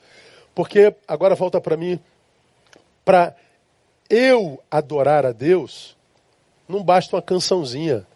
Porque 0.55 0.95
agora 1.09 1.35
volta 1.35 1.61
para 1.61 1.77
mim, 1.77 1.99
para 3.05 3.35
eu 4.09 4.63
adorar 4.71 5.25
a 5.25 5.33
Deus, 5.33 5.97
não 6.69 6.83
basta 6.83 7.17
uma 7.17 7.23
cançãozinha. 7.23 8.07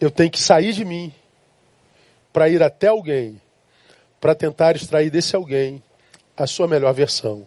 Eu 0.00 0.10
tenho 0.10 0.30
que 0.30 0.40
sair 0.40 0.72
de 0.72 0.84
mim 0.84 1.12
para 2.32 2.48
ir 2.48 2.62
até 2.62 2.88
alguém, 2.88 3.40
para 4.20 4.34
tentar 4.34 4.76
extrair 4.76 5.08
desse 5.08 5.36
alguém 5.36 5.82
a 6.36 6.46
sua 6.46 6.66
melhor 6.66 6.92
versão. 6.92 7.46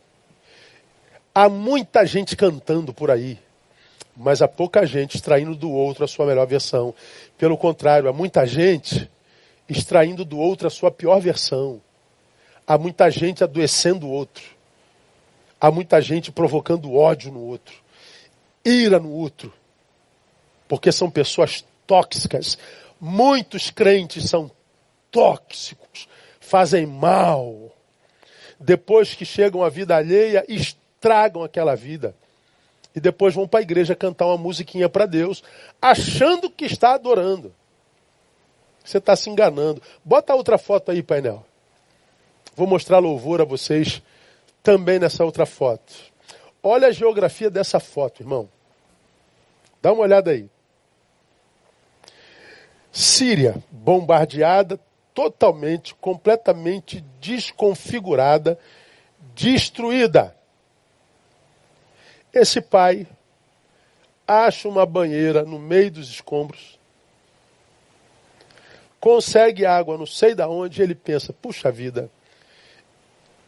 Há 1.36 1.48
muita 1.48 2.06
gente 2.06 2.36
cantando 2.36 2.94
por 2.94 3.12
aí, 3.12 3.38
mas 4.16 4.42
há 4.42 4.48
pouca 4.48 4.86
gente 4.86 5.16
extraindo 5.16 5.56
do 5.56 5.72
outro 5.72 6.06
a 6.06 6.08
sua 6.08 6.26
melhor 6.26 6.48
versão. 6.48 6.94
Pelo 7.38 7.58
contrário, 7.58 8.10
há 8.10 8.14
muita 8.14 8.46
gente 8.48 9.10
extraindo 9.70 10.26
do 10.26 10.38
outro 10.38 10.68
a 10.68 10.72
sua 10.72 10.90
pior 10.90 11.20
versão. 11.20 11.80
Há 12.66 12.78
muita 12.78 13.10
gente 13.10 13.44
adoecendo 13.44 14.08
o 14.08 14.12
outro. 14.12 14.44
Há 15.62 15.70
muita 15.70 16.02
gente 16.02 16.32
provocando 16.32 16.96
ódio 16.96 17.32
no 17.32 17.42
outro, 17.42 17.76
ira 18.64 18.98
no 18.98 19.12
outro, 19.12 19.52
porque 20.70 20.90
são 20.90 21.12
pessoas 21.12 21.66
tóxicas. 21.86 22.58
Muitos 23.00 23.70
crentes 23.70 24.30
são 24.30 24.50
tóxicos, 25.12 26.08
fazem 26.40 26.86
mal. 26.86 27.76
Depois 28.58 29.14
que 29.14 29.26
chegam 29.26 29.64
à 29.64 29.70
vida 29.70 29.98
alheia, 29.98 30.46
estragam 30.48 31.44
aquela 31.44 31.76
vida. 31.76 32.16
E 32.96 33.00
depois 33.02 33.36
vão 33.36 33.48
para 33.48 33.60
a 33.60 33.64
igreja 33.64 33.96
cantar 33.96 34.28
uma 34.28 34.38
musiquinha 34.38 34.88
para 34.88 35.06
Deus, 35.06 35.44
achando 35.82 36.50
que 36.50 36.66
está 36.66 36.94
adorando. 36.94 37.54
Você 38.90 38.98
está 38.98 39.16
se 39.16 39.30
enganando. 39.30 39.80
Bota 40.04 40.34
outra 40.34 40.58
foto 40.58 40.90
aí, 40.90 41.04
painel. 41.04 41.46
Vou 42.56 42.66
mostrar 42.66 42.98
louvor 42.98 43.40
a 43.40 43.46
vocês 43.46 44.02
também 44.64 44.98
nessa 44.98 45.24
outra 45.24 45.46
foto. 45.46 45.94
Olha 46.64 46.88
a 46.88 46.92
geografia 46.92 47.52
dessa 47.52 47.80
foto, 47.80 48.24
irmão. 48.24 48.50
Dá 49.80 49.94
uma 49.94 50.02
olhada 50.02 50.32
aí. 50.32 50.50
Síria, 52.92 53.64
bombardeada, 53.70 54.80
totalmente, 55.14 55.94
completamente 55.94 57.06
desconfigurada, 57.22 58.58
destruída. 59.36 60.36
Esse 62.34 62.60
pai 62.60 63.06
acha 64.28 64.68
uma 64.68 64.84
banheira 64.84 65.44
no 65.44 65.60
meio 65.60 65.92
dos 65.92 66.10
escombros, 66.10 66.79
consegue 69.00 69.66
água, 69.66 69.98
não 69.98 70.06
sei 70.06 70.36
da 70.36 70.48
onde, 70.48 70.82
ele 70.82 70.96
pensa: 70.96 71.34
puxa 71.34 71.72
vida, 71.72 72.10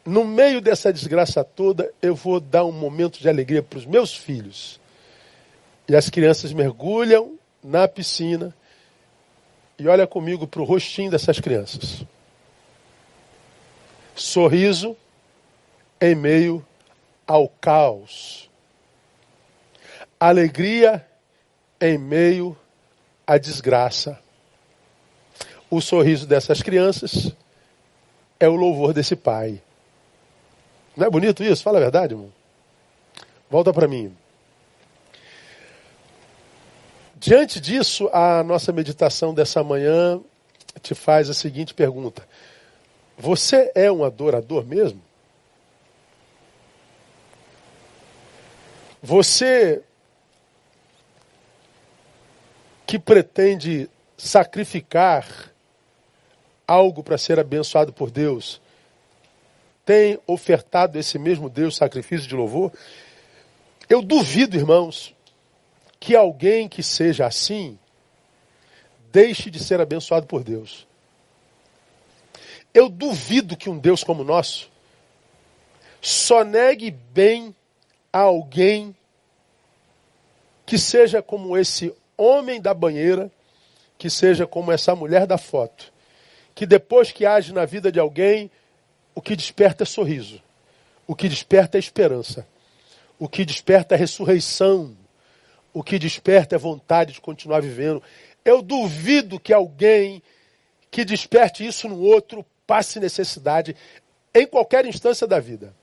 no 0.05 0.25
meio 0.25 0.61
dessa 0.61 0.91
desgraça 0.91 1.43
toda, 1.43 1.91
eu 2.01 2.15
vou 2.15 2.39
dar 2.39 2.65
um 2.65 2.71
momento 2.71 3.19
de 3.19 3.29
alegria 3.29 3.61
para 3.61 3.79
os 3.79 3.85
meus 3.85 4.15
filhos. 4.15 4.79
E 5.87 5.95
as 5.95 6.09
crianças 6.09 6.53
mergulham 6.53 7.37
na 7.63 7.87
piscina 7.87 8.55
e 9.77 9.87
olha 9.87 10.07
comigo 10.07 10.47
para 10.47 10.61
o 10.61 10.65
rostinho 10.65 11.11
dessas 11.11 11.39
crianças. 11.39 12.03
Sorriso 14.15 14.95
em 15.99 16.15
meio 16.15 16.65
ao 17.27 17.47
caos. 17.47 18.49
Alegria 20.19 21.05
em 21.79 21.97
meio 21.97 22.57
à 23.25 23.37
desgraça. 23.37 24.19
O 25.71 25.79
sorriso 25.79 26.27
dessas 26.27 26.61
crianças 26.61 27.31
é 28.37 28.47
o 28.49 28.55
louvor 28.55 28.93
desse 28.93 29.15
pai. 29.15 29.61
Não 30.97 31.07
é 31.07 31.09
bonito 31.09 31.41
isso? 31.41 31.63
Fala 31.63 31.77
a 31.77 31.81
verdade, 31.81 32.13
irmão. 32.13 32.31
Volta 33.49 33.71
para 33.71 33.87
mim. 33.87 34.13
Diante 37.15 37.61
disso, 37.61 38.09
a 38.11 38.43
nossa 38.43 38.73
meditação 38.73 39.33
dessa 39.33 39.63
manhã 39.63 40.19
te 40.81 40.93
faz 40.93 41.29
a 41.29 41.33
seguinte 41.33 41.73
pergunta: 41.73 42.27
Você 43.17 43.71
é 43.73 43.89
um 43.89 44.03
adorador 44.03 44.65
mesmo? 44.65 45.01
Você 49.01 49.81
que 52.85 52.99
pretende 52.99 53.89
sacrificar 54.17 55.50
algo 56.71 57.03
para 57.03 57.17
ser 57.17 57.39
abençoado 57.39 57.91
por 57.91 58.09
Deus, 58.09 58.61
tem 59.85 60.19
ofertado 60.25 60.97
esse 60.97 61.19
mesmo 61.19 61.49
Deus 61.49 61.75
sacrifício 61.75 62.27
de 62.27 62.35
louvor? 62.35 62.71
Eu 63.89 64.01
duvido, 64.01 64.55
irmãos, 64.55 65.13
que 65.99 66.15
alguém 66.15 66.69
que 66.69 66.81
seja 66.81 67.25
assim 67.25 67.77
deixe 69.11 69.49
de 69.49 69.59
ser 69.59 69.81
abençoado 69.81 70.25
por 70.25 70.43
Deus. 70.43 70.87
Eu 72.73 72.87
duvido 72.87 73.57
que 73.57 73.69
um 73.69 73.77
Deus 73.77 74.03
como 74.03 74.21
o 74.21 74.25
nosso 74.25 74.71
só 76.01 76.43
negue 76.43 76.89
bem 76.89 77.53
a 78.11 78.19
alguém 78.19 78.95
que 80.65 80.77
seja 80.77 81.21
como 81.21 81.57
esse 81.57 81.93
homem 82.17 82.61
da 82.61 82.73
banheira, 82.73 83.29
que 83.97 84.09
seja 84.09 84.47
como 84.47 84.71
essa 84.71 84.95
mulher 84.95 85.27
da 85.27 85.37
foto, 85.37 85.90
que 86.53 86.65
depois 86.65 87.11
que 87.11 87.25
age 87.25 87.53
na 87.53 87.65
vida 87.65 87.91
de 87.91 87.99
alguém, 87.99 88.51
o 89.15 89.21
que 89.21 89.35
desperta 89.35 89.83
é 89.83 89.85
sorriso. 89.85 90.41
O 91.07 91.15
que 91.15 91.27
desperta 91.27 91.77
é 91.77 91.79
esperança. 91.79 92.47
O 93.19 93.27
que 93.27 93.45
desperta 93.45 93.95
é 93.95 93.97
ressurreição. 93.97 94.95
O 95.73 95.83
que 95.83 95.97
desperta 95.97 96.55
é 96.55 96.59
vontade 96.59 97.13
de 97.13 97.21
continuar 97.21 97.61
vivendo. 97.61 98.01
Eu 98.43 98.61
duvido 98.61 99.39
que 99.39 99.53
alguém 99.53 100.21
que 100.89 101.05
desperte 101.05 101.65
isso 101.65 101.87
no 101.87 101.99
outro 101.99 102.45
passe 102.67 102.99
necessidade 102.99 103.75
em 104.33 104.45
qualquer 104.45 104.85
instância 104.85 105.25
da 105.25 105.39
vida. 105.39 105.73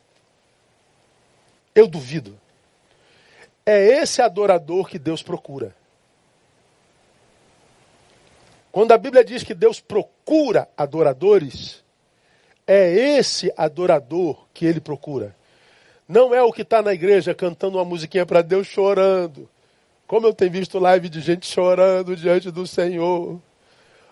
Eu 1.75 1.87
duvido. 1.87 2.39
É 3.65 4.03
esse 4.03 4.21
adorador 4.21 4.89
que 4.89 4.99
Deus 4.99 5.23
procura. 5.23 5.75
Quando 8.71 8.93
a 8.93 8.99
Bíblia 8.99 9.25
diz 9.25 9.43
que 9.43 9.55
Deus 9.55 9.81
procura 9.81 10.69
adoradores, 10.77 11.83
é 12.67 12.93
esse 12.93 13.53
adorador 13.57 14.47
que 14.53 14.67
ele 14.67 14.81
procura. 14.81 15.35
Não 16.07 16.35
é 16.35 16.43
o 16.43 16.53
que 16.53 16.63
está 16.63 16.83
na 16.83 16.93
igreja 16.93 17.35
cantando 17.35 17.79
uma 17.79 17.85
musiquinha 17.85 18.25
para 18.25 18.43
Deus 18.43 18.67
chorando. 18.67 19.49
Como 20.07 20.27
eu 20.27 20.33
tenho 20.33 20.51
visto 20.51 20.79
live 20.79 21.09
de 21.09 21.21
gente 21.21 21.47
chorando 21.47 22.17
diante 22.17 22.51
do 22.51 22.67
Senhor. 22.67 23.41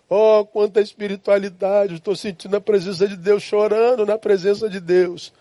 Oh, 0.08 0.44
quanta 0.44 0.80
espiritualidade! 0.80 1.94
Estou 1.94 2.14
sentindo 2.14 2.56
a 2.56 2.60
presença 2.60 3.08
de 3.08 3.16
Deus, 3.16 3.42
chorando 3.42 4.06
na 4.06 4.16
presença 4.16 4.68
de 4.68 4.78
Deus. 4.78 5.32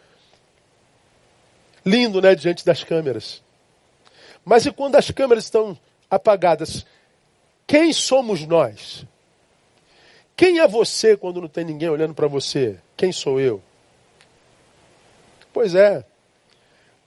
Lindo, 1.85 2.21
né, 2.21 2.33
diante 2.33 2.65
das 2.65 2.83
câmeras. 2.83 3.43
Mas 4.43 4.65
e 4.65 4.71
quando 4.71 4.95
as 4.95 5.11
câmeras 5.11 5.43
estão 5.43 5.77
apagadas? 6.09 6.85
Quem 7.67 7.91
somos 7.91 8.45
nós? 8.45 9.05
Quem 10.35 10.59
é 10.59 10.67
você 10.67 11.15
quando 11.15 11.41
não 11.41 11.47
tem 11.47 11.63
ninguém 11.63 11.89
olhando 11.89 12.13
para 12.13 12.27
você? 12.27 12.77
Quem 12.95 13.11
sou 13.11 13.39
eu? 13.39 13.61
Pois 15.53 15.73
é, 15.73 16.05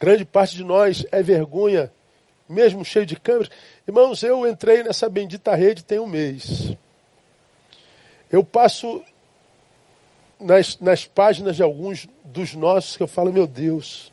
grande 0.01 0.25
parte 0.25 0.57
de 0.57 0.65
nós 0.65 1.05
é 1.13 1.23
vergonha, 1.23 1.93
mesmo 2.49 2.85
cheio 2.85 3.05
de 3.05 3.15
câmeras. 3.15 3.51
Irmãos, 3.87 4.23
eu 4.23 4.47
entrei 4.47 4.83
nessa 4.83 5.09
bendita 5.09 5.55
rede 5.55 5.85
tem 5.85 5.99
um 5.99 6.07
mês. 6.07 6.75
Eu 8.31 8.43
passo 8.43 9.03
nas, 10.41 10.79
nas 10.79 11.05
páginas 11.05 11.57
de 11.57 11.63
alguns 11.63 12.09
dos 12.25 12.55
nossos 12.55 12.97
que 12.97 13.03
eu 13.03 13.09
falo, 13.09 13.33
meu 13.33 13.47
Deus, 13.47 14.13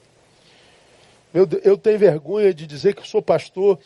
meu, 1.33 1.47
eu 1.63 1.77
tenho 1.77 1.99
vergonha 1.99 2.53
de 2.53 2.65
dizer 2.65 2.95
que 2.95 3.05
sou 3.05 3.21
pastor. 3.21 3.77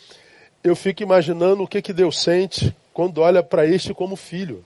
Eu 0.63 0.75
fico 0.75 1.01
imaginando 1.01 1.63
o 1.63 1.67
que, 1.67 1.81
que 1.81 1.93
Deus 1.93 2.21
sente 2.21 2.75
quando 2.93 3.21
olha 3.21 3.41
para 3.41 3.65
este 3.65 3.93
como 3.93 4.15
filho. 4.15 4.65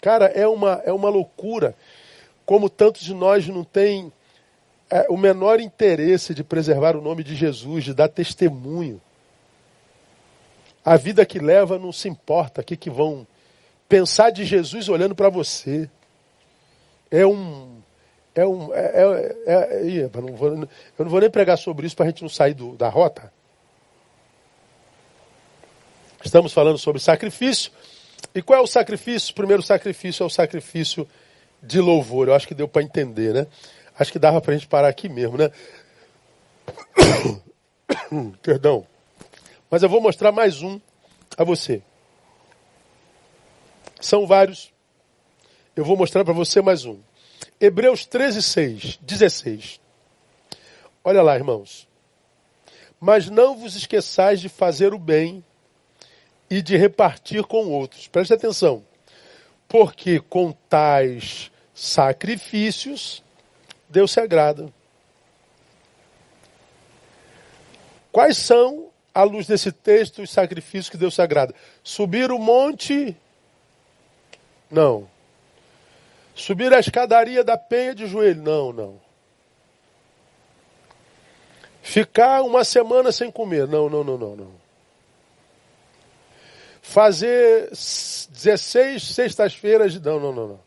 Cara, 0.00 0.26
é 0.26 0.46
uma, 0.46 0.80
é 0.84 0.92
uma 0.92 1.08
loucura. 1.08 1.74
Como 2.46 2.70
tantos 2.70 3.02
de 3.02 3.12
nós 3.12 3.46
não 3.48 3.64
têm 3.64 4.12
é, 4.88 5.06
o 5.08 5.16
menor 5.16 5.60
interesse 5.60 6.34
de 6.34 6.44
preservar 6.44 6.96
o 6.96 7.02
nome 7.02 7.22
de 7.22 7.34
Jesus, 7.34 7.84
de 7.84 7.94
dar 7.94 8.08
testemunho. 8.08 9.00
A 10.84 10.96
vida 10.96 11.26
que 11.26 11.38
leva 11.38 11.78
não 11.78 11.92
se 11.92 12.08
importa, 12.08 12.60
o 12.60 12.64
que, 12.64 12.76
que 12.76 12.88
vão 12.90 13.26
pensar 13.88 14.30
de 14.30 14.44
Jesus 14.44 14.88
olhando 14.88 15.14
para 15.14 15.28
você. 15.28 15.90
É 17.10 17.26
um. 17.26 17.80
É 18.34 18.46
um. 18.46 18.72
É, 18.72 19.02
é, 19.46 19.54
é, 19.54 20.10
eu, 20.14 20.22
não 20.22 20.34
vou, 20.34 20.48
eu 20.48 20.68
não 20.98 21.08
vou 21.08 21.20
nem 21.20 21.28
pregar 21.28 21.58
sobre 21.58 21.86
isso 21.86 21.96
para 21.96 22.06
a 22.06 22.08
gente 22.08 22.22
não 22.22 22.28
sair 22.28 22.54
do, 22.54 22.76
da 22.76 22.88
rota. 22.88 23.32
Estamos 26.24 26.52
falando 26.52 26.78
sobre 26.78 27.00
sacrifício. 27.00 27.72
E 28.34 28.42
qual 28.42 28.60
é 28.60 28.62
o 28.62 28.66
sacrifício? 28.66 29.32
O 29.32 29.34
primeiro 29.34 29.62
sacrifício 29.62 30.22
é 30.22 30.26
o 30.26 30.30
sacrifício 30.30 31.08
de 31.62 31.80
louvor. 31.80 32.28
Eu 32.28 32.34
acho 32.34 32.46
que 32.46 32.54
deu 32.54 32.68
para 32.68 32.82
entender, 32.82 33.32
né? 33.32 33.46
Acho 33.98 34.12
que 34.12 34.18
dava 34.18 34.40
para 34.40 34.52
a 34.52 34.56
gente 34.56 34.68
parar 34.68 34.88
aqui 34.88 35.08
mesmo, 35.08 35.36
né? 35.36 35.50
Perdão. 38.42 38.86
Mas 39.70 39.82
eu 39.82 39.88
vou 39.88 40.00
mostrar 40.00 40.30
mais 40.32 40.62
um 40.62 40.80
a 41.36 41.44
você. 41.44 41.82
São 44.00 44.26
vários. 44.26 44.72
Eu 45.74 45.84
vou 45.84 45.96
mostrar 45.96 46.24
para 46.24 46.34
você 46.34 46.60
mais 46.60 46.84
um. 46.84 46.98
Hebreus 47.60 48.04
13, 48.04 48.42
6, 48.42 48.98
16. 49.02 49.80
Olha 51.02 51.22
lá, 51.22 51.34
irmãos. 51.34 51.88
Mas 52.98 53.30
não 53.30 53.56
vos 53.56 53.74
esqueçais 53.74 54.40
de 54.40 54.48
fazer 54.48 54.92
o 54.92 54.98
bem 54.98 55.42
e 56.50 56.60
de 56.60 56.76
repartir 56.76 57.44
com 57.44 57.68
outros. 57.68 58.08
Preste 58.08 58.34
atenção. 58.34 58.84
Porque 59.68 60.18
com 60.18 60.50
tais 60.68 61.50
sacrifícios 61.72 63.22
Deus 63.88 64.12
se 64.12 64.20
agrada. 64.20 64.72
Quais 68.12 68.36
são, 68.36 68.90
à 69.14 69.22
luz 69.22 69.46
desse 69.46 69.70
texto, 69.70 70.22
os 70.22 70.30
sacrifícios 70.30 70.88
que 70.88 70.96
Deus 70.96 71.14
se 71.14 71.22
agrada? 71.22 71.54
Subir 71.82 72.30
o 72.30 72.38
monte? 72.38 73.16
Não. 74.70 75.08
Subir 76.34 76.72
a 76.72 76.80
escadaria 76.80 77.44
da 77.44 77.56
penha 77.56 77.94
de 77.94 78.06
joelho? 78.06 78.42
Não, 78.42 78.72
não. 78.72 79.00
Ficar 81.82 82.42
uma 82.42 82.64
semana 82.64 83.10
sem 83.10 83.30
comer? 83.30 83.66
Não, 83.66 83.88
não, 83.88 84.04
não, 84.04 84.18
não, 84.18 84.36
não. 84.36 84.59
Fazer 86.90 87.68
16 87.70 89.14
sextas-feiras? 89.14 89.94
Não, 90.00 90.18
não, 90.18 90.32
não, 90.32 90.48
não. 90.48 90.60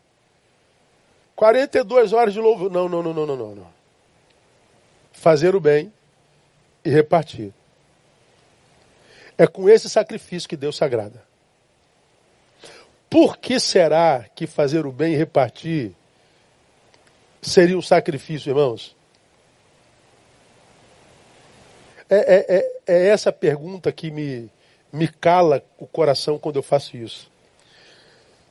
42 1.36 2.14
horas 2.14 2.32
de 2.32 2.40
louvor. 2.40 2.70
Não, 2.70 2.88
não, 2.88 3.02
não, 3.02 3.12
não, 3.12 3.26
não, 3.26 3.54
não. 3.54 3.66
Fazer 5.12 5.54
o 5.54 5.60
bem 5.60 5.92
e 6.82 6.88
repartir. 6.88 7.52
É 9.36 9.46
com 9.46 9.68
esse 9.68 9.90
sacrifício 9.90 10.48
que 10.48 10.56
Deus 10.56 10.78
se 10.78 10.82
agrada. 10.82 11.22
Por 13.10 13.36
que 13.36 13.60
será 13.60 14.24
que 14.34 14.46
fazer 14.46 14.86
o 14.86 14.92
bem 14.92 15.12
e 15.12 15.16
repartir 15.18 15.92
seria 17.42 17.76
um 17.76 17.82
sacrifício, 17.82 18.48
irmãos? 18.48 18.96
É, 22.08 22.16
é, 22.16 22.56
é, 22.56 22.72
é 22.86 23.08
essa 23.08 23.30
pergunta 23.30 23.92
que 23.92 24.10
me, 24.10 24.50
me 24.94 25.08
cala 25.08 25.60
o 25.76 25.88
coração 25.88 26.38
quando 26.38 26.54
eu 26.56 26.62
faço 26.62 26.96
isso. 26.96 27.28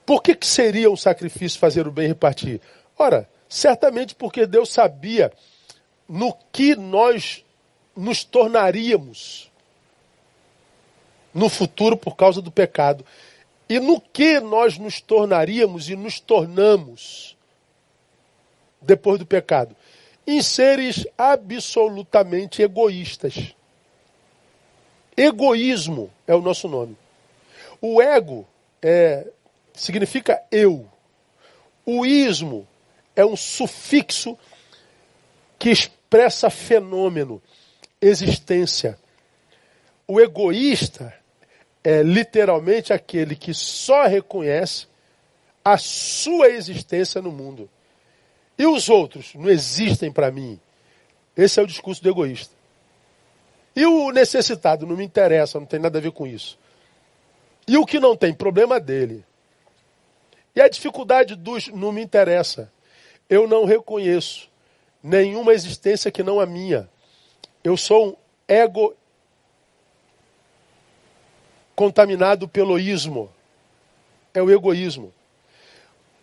Por 0.06 0.22
que, 0.22 0.36
que 0.36 0.46
seria 0.46 0.92
um 0.92 0.98
sacrifício 0.98 1.58
fazer 1.58 1.88
o 1.88 1.92
bem 1.92 2.04
e 2.04 2.08
repartir? 2.10 2.60
Ora, 3.00 3.30
certamente 3.48 4.14
porque 4.14 4.46
Deus 4.46 4.70
sabia 4.70 5.32
no 6.08 6.36
que 6.52 6.76
nós 6.76 7.46
nos 7.96 8.26
tornaríamos 8.26 9.50
no 11.34 11.48
futuro 11.48 11.96
por 11.96 12.18
causa 12.18 12.42
do 12.42 12.52
pecado. 12.52 13.06
E 13.70 13.80
no 13.80 14.02
que 14.02 14.42
nós 14.42 14.78
nos 14.78 15.00
tornaríamos 15.00 15.90
e 15.90 15.96
nos 15.96 16.20
tornamos 16.20 17.38
depois 18.82 19.18
do 19.18 19.26
pecado? 19.26 19.74
Em 20.28 20.42
seres 20.42 21.08
absolutamente 21.18 22.62
egoístas. 22.62 23.56
Egoísmo 25.16 26.12
é 26.28 26.36
o 26.36 26.42
nosso 26.42 26.68
nome. 26.68 26.98
O 27.82 28.02
ego 28.02 28.48
é, 28.82 29.28
significa 29.74 30.42
eu. 30.52 30.88
O 31.86 32.06
ismo 32.06 32.68
é 33.16 33.26
um 33.26 33.36
sufixo 33.36 34.38
que 35.60 35.70
expressa 35.70 36.50
fenômeno, 36.50 37.42
existência. 38.02 38.98
O 40.08 40.20
egoísta 40.20 41.14
é 41.84 42.02
literalmente 42.02 42.94
aquele 42.94 43.36
que 43.36 43.54
só 43.54 44.06
reconhece 44.06 44.88
a 45.64 45.78
sua 45.78 46.50
existência 46.50 47.22
no 47.22 47.32
mundo. 47.32 47.70
E 48.58 48.66
os 48.66 48.90
outros 48.90 49.34
não 49.36 49.50
existem 49.50 50.12
para 50.12 50.32
mim. 50.32 50.60
Esse 51.36 51.60
é 51.60 51.64
o 51.64 51.68
discurso 51.68 52.02
do 52.04 52.10
egoísta. 52.10 52.54
E 53.76 53.86
o 53.86 54.12
necessitado 54.12 54.86
não 54.86 54.96
me 54.96 55.04
interessa, 55.04 55.60
não 55.60 55.66
tem 55.66 55.80
nada 55.80 55.98
a 55.98 56.02
ver 56.02 56.12
com 56.12 56.28
isso. 56.28 56.58
E 57.68 57.78
o 57.78 57.86
que 57.86 58.00
não 58.00 58.16
tem 58.16 58.34
problema 58.34 58.80
dele. 58.80 59.26
E 60.56 60.62
a 60.62 60.68
dificuldade 60.68 61.36
dos 61.36 61.70
não 61.70 61.92
me 61.92 62.02
interessa. 62.02 62.72
Eu 63.30 63.48
não 63.48 63.66
reconheço 63.66 64.50
nenhuma 65.02 65.54
existência 65.54 66.12
que 66.12 66.22
não 66.22 66.40
a 66.40 66.46
minha. 66.46 66.90
Eu 67.64 67.76
sou 67.76 68.10
um 68.10 68.16
ego 68.48 68.94
contaminado 71.76 72.48
pelo 72.48 72.78
ismo. 72.78 73.30
É 74.34 74.42
o 74.42 74.52
egoísmo. 74.52 75.14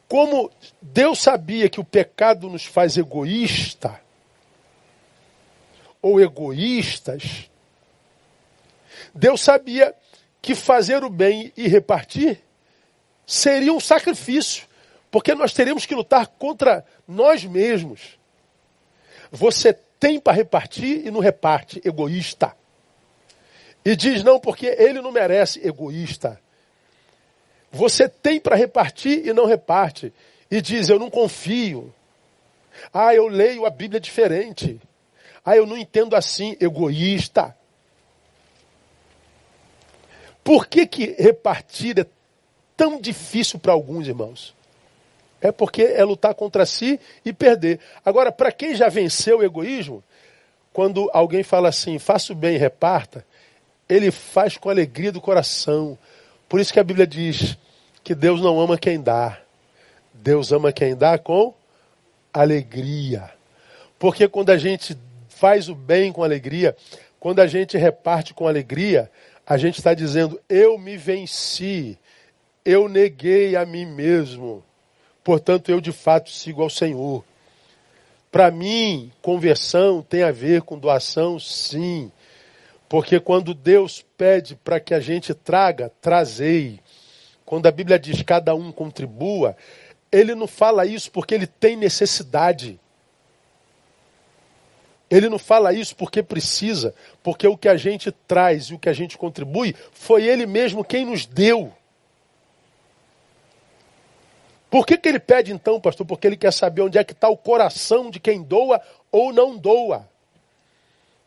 Como 0.07 0.51
Deus 0.83 1.21
sabia 1.21 1.69
que 1.69 1.81
o 1.81 1.85
pecado 1.85 2.49
nos 2.49 2.65
faz 2.65 2.97
egoísta, 2.97 4.01
ou 6.03 6.21
egoístas, 6.21 7.51
Deus 9.15 9.41
sabia 9.41 9.95
que 10.41 10.55
fazer 10.55 11.05
o 11.05 11.11
bem 11.11 11.53
e 11.57 11.69
repartir 11.69 12.41
seria 13.27 13.73
um 13.73 13.81
sacrifício, 13.81 14.67
porque 15.11 15.35
nós 15.35 15.53
teríamos 15.53 15.87
que 15.87 15.95
lutar 15.95 16.27
contra 16.27 16.85
nós 17.07 17.45
mesmos. 17.45 18.19
Você 19.31 19.73
tem 19.73 20.19
para 20.19 20.33
repartir 20.33 21.07
e 21.07 21.11
não 21.11 21.21
reparte, 21.21 21.81
egoísta. 21.85 22.57
E 23.85 23.95
diz 23.95 24.23
não, 24.23 24.41
porque 24.41 24.67
ele 24.67 25.01
não 25.01 25.13
merece, 25.13 25.65
egoísta. 25.67 26.41
Você 27.71 28.09
tem 28.09 28.41
para 28.41 28.57
repartir 28.57 29.27
e 29.27 29.33
não 29.33 29.47
reparte. 29.47 30.13
E 30.51 30.61
diz, 30.61 30.89
eu 30.89 30.99
não 30.99 31.09
confio. 31.09 31.95
Ah, 32.93 33.15
eu 33.15 33.29
leio 33.29 33.65
a 33.65 33.71
Bíblia 33.71 34.01
diferente. 34.01 34.81
Ah, 35.45 35.57
eu 35.57 35.67
não 35.67 35.77
entendo 35.77 36.15
assim, 36.15 36.57
egoísta. 36.61 37.57
Por 40.43 40.67
que, 40.67 40.87
que 40.87 41.15
repartir 41.19 41.99
é 41.99 42.07
tão 42.77 43.01
difícil 43.01 43.59
para 43.59 43.73
alguns 43.73 44.07
irmãos? 44.07 44.55
É 45.41 45.51
porque 45.51 45.83
é 45.83 46.05
lutar 46.05 46.35
contra 46.35 46.67
si 46.67 47.01
e 47.25 47.33
perder. 47.33 47.81
Agora, 48.05 48.31
para 48.31 48.53
quem 48.53 48.75
já 48.75 48.89
venceu 48.89 49.39
o 49.39 49.45
egoísmo, 49.45 50.03
quando 50.73 51.11
alguém 51.13 51.43
fala 51.43 51.69
assim, 51.69 51.99
faça 51.99 52.33
o 52.33 52.37
bem 52.37 52.57
e 52.57 52.59
reparta, 52.59 53.25
ele 53.89 54.11
faz 54.11 54.57
com 54.57 54.69
alegria 54.69 55.11
do 55.11 55.21
coração. 55.21 55.99
Por 56.49 56.61
isso 56.61 56.73
que 56.73 56.81
a 56.81 56.85
Bíblia 56.85 57.07
diz 57.07 57.57
que 58.05 58.15
Deus 58.15 58.41
não 58.41 58.61
ama 58.61 58.79
quem 58.79 59.01
dá. 59.01 59.41
Deus 60.13 60.53
ama 60.53 60.73
quem 60.73 60.95
dá 60.95 61.19
com 61.19 61.55
alegria. 62.33 63.31
Porque 63.99 64.29
quando 64.29 64.51
a 64.51 64.59
gente 64.59 64.97
faz 65.41 65.69
o 65.69 65.75
bem 65.75 66.13
com 66.13 66.23
alegria, 66.23 66.77
quando 67.19 67.41
a 67.41 67.47
gente 67.49 67.77
reparte 67.77 68.33
com 68.33 68.47
alegria, 68.47 69.11
a 69.45 69.57
gente 69.57 69.79
está 69.79 69.95
dizendo: 69.95 70.41
eu 70.49 70.79
me 70.79 70.97
venci, 70.97 71.99
eu 72.65 72.89
neguei 72.89 73.57
a 73.57 73.67
mim 73.67 73.87
mesmo 73.87 74.63
portanto 75.31 75.71
eu 75.71 75.81
de 75.81 75.93
fato 75.93 76.31
sigo 76.31 76.61
ao 76.61 76.71
Senhor. 76.71 77.25
Para 78.31 78.51
mim, 78.51 79.13
conversão 79.23 80.03
tem 80.03 80.23
a 80.23 80.31
ver 80.31 80.63
com 80.63 80.79
doação, 80.79 81.39
sim. 81.39 82.11
Porque 82.89 83.21
quando 83.21 83.55
Deus 83.55 84.05
pede 84.17 84.57
para 84.57 84.81
que 84.81 84.95
a 84.95 85.01
gente 85.01 85.35
traga, 85.35 85.93
trazei. 86.01 86.81
Quando 87.45 87.67
a 87.67 87.71
Bíblia 87.71 87.99
diz 87.99 88.23
cada 88.23 88.55
um 88.55 88.71
contribua, 88.73 89.57
ele 90.11 90.35
não 90.35 90.47
fala 90.47 90.87
isso 90.87 91.11
porque 91.11 91.35
ele 91.35 91.47
tem 91.47 91.77
necessidade. 91.77 92.81
Ele 95.11 95.29
não 95.29 95.39
fala 95.39 95.73
isso 95.73 95.97
porque 95.97 96.23
precisa, 96.23 96.95
porque 97.23 97.47
o 97.49 97.57
que 97.57 97.69
a 97.69 97.77
gente 97.77 98.13
traz 98.13 98.67
e 98.67 98.75
o 98.75 98.79
que 98.79 98.89
a 98.89 98.93
gente 98.93 99.19
contribui 99.19 99.75
foi 99.93 100.25
ele 100.25 100.47
mesmo 100.47 100.85
quem 100.85 101.05
nos 101.05 101.27
deu. 101.27 101.73
Por 104.71 104.87
que, 104.87 104.97
que 104.97 105.09
ele 105.09 105.19
pede 105.19 105.53
então, 105.53 105.81
pastor? 105.81 106.07
Porque 106.07 106.29
ele 106.29 106.37
quer 106.37 106.53
saber 106.53 106.83
onde 106.83 106.97
é 106.97 107.03
que 107.03 107.13
está 107.13 107.29
o 107.29 107.37
coração 107.37 108.09
de 108.09 108.21
quem 108.21 108.41
doa 108.41 108.81
ou 109.11 109.33
não 109.33 109.57
doa. 109.59 110.09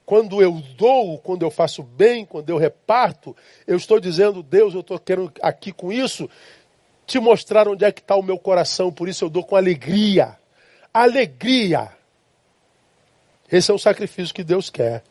quando 0.05 0.41
eu 0.41 0.61
dou, 0.77 1.17
quando 1.17 1.43
eu 1.43 1.51
faço 1.51 1.81
bem, 1.81 2.25
quando 2.25 2.49
eu 2.49 2.57
reparto, 2.57 3.35
eu 3.65 3.75
estou 3.77 3.99
dizendo, 3.99 4.43
Deus, 4.43 4.73
eu 4.73 4.81
estou 4.81 4.99
querendo 4.99 5.31
aqui 5.41 5.71
com 5.71 5.91
isso 5.91 6.29
te 7.05 7.19
mostrar 7.19 7.67
onde 7.67 7.83
é 7.83 7.91
que 7.91 8.01
está 8.01 8.15
o 8.15 8.23
meu 8.23 8.37
coração, 8.37 8.91
por 8.91 9.09
isso 9.09 9.25
eu 9.25 9.29
dou 9.29 9.43
com 9.43 9.55
alegria. 9.55 10.37
Alegria. 10.93 11.91
Esse 13.53 13.69
é 13.69 13.73
o 13.75 13.77
sacrifício 13.77 14.33
que 14.33 14.43
Deus 14.43 14.71
quer. 14.71 15.03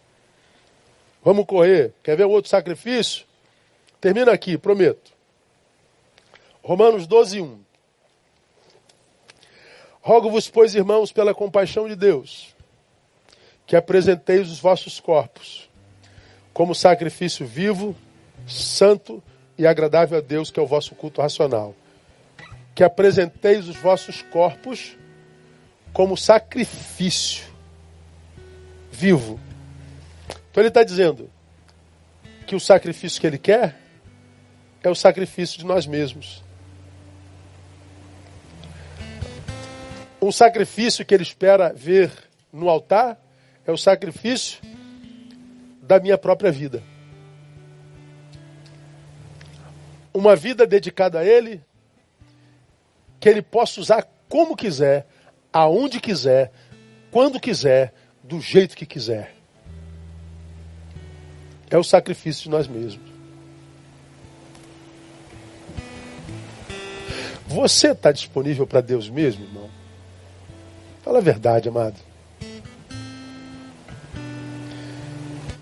Vamos 1.25 1.47
correr. 1.47 1.95
Quer 2.03 2.17
ver 2.17 2.25
o 2.25 2.31
outro 2.31 2.51
sacrifício? 2.51 3.25
Termina 4.01 4.33
aqui, 4.33 4.59
prometo. 4.59 5.13
Romanos 6.61 7.07
12, 7.07 7.41
1. 7.41 7.61
Rogo-vos, 10.01 10.51
pois, 10.51 10.75
irmãos, 10.75 11.13
pela 11.13 11.33
compaixão 11.33 11.87
de 11.87 11.95
Deus, 11.95 12.53
que 13.65 13.77
apresenteis 13.77 14.51
os 14.51 14.59
vossos 14.59 14.99
corpos 14.99 15.71
como 16.53 16.75
sacrifício 16.75 17.47
vivo, 17.47 17.95
santo 18.45 19.23
e 19.57 19.69
agradável 19.69 20.19
a 20.19 20.21
Deus, 20.21 20.51
que 20.51 20.59
é 20.59 20.63
o 20.63 20.67
vosso 20.67 20.97
culto 20.97 21.23
racional. 21.23 21.77
Que 22.75 22.83
apresenteis 22.83 23.69
os 23.69 23.77
vossos 23.77 24.21
corpos 24.21 24.97
como 25.93 26.17
sacrifício 26.17 27.52
vivo. 28.93 29.41
Então 30.51 30.61
ele 30.61 30.69
está 30.69 30.85
dizendo 30.85 31.29
que 32.47 32.55
o 32.55 32.61
sacrifício 32.61 33.21
que 33.21 33.27
ele 33.27 33.39
quer 33.39 33.77
é 34.83 34.91
o 34.91 34.95
sacrifício 34.95 35.59
de 35.59 35.65
nós 35.65 35.87
mesmos. 35.87 36.45
Um 40.21 40.31
sacrifício 40.31 41.05
que 41.05 41.15
ele 41.15 41.25
espera 41.25 41.73
ver 41.73 42.13
no 42.53 42.69
altar 42.69 43.19
é 43.67 43.73
o 43.73 43.77
sacrifício 43.77 44.61
da 45.83 45.99
minha 45.99 46.19
própria 46.19 46.53
vida. 46.53 46.83
Uma 50.15 50.37
vida 50.37 50.67
dedicada 50.67 51.21
a 51.21 51.25
Ele, 51.25 51.61
que 53.19 53.29
Ele 53.29 53.43
possa 53.43 53.81
usar 53.81 54.07
como 54.29 54.55
quiser, 54.55 55.07
aonde 55.53 55.99
quiser, 56.01 56.53
quando 57.11 57.41
quiser, 57.41 57.93
do 58.23 58.41
jeito 58.41 58.77
que 58.77 58.87
quiser. 58.87 59.35
É 61.71 61.77
o 61.79 61.85
sacrifício 61.85 62.45
de 62.45 62.51
nós 62.51 62.69
mesmos. 62.69 63.11
Você 67.47 67.93
está 67.93 68.13
disponível 68.13 68.67
para 68.67 68.81
Deus 68.81 69.11
mesmo, 69.11 69.45
irmão? 69.45 69.69
Fala 71.03 71.19
a 71.19 71.23
verdade, 71.23 71.69
amado. 71.69 71.97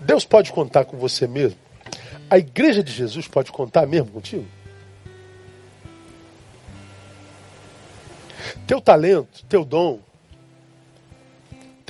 Deus 0.01 0.25
pode 0.25 0.51
contar 0.51 0.85
com 0.85 0.97
você 0.97 1.27
mesmo? 1.27 1.59
A 2.29 2.37
igreja 2.37 2.83
de 2.83 2.91
Jesus 2.91 3.27
pode 3.27 3.51
contar 3.51 3.85
mesmo 3.85 4.11
contigo? 4.11 4.45
Teu 8.65 8.79
talento, 8.79 9.43
teu 9.45 9.65
dom, 9.65 9.99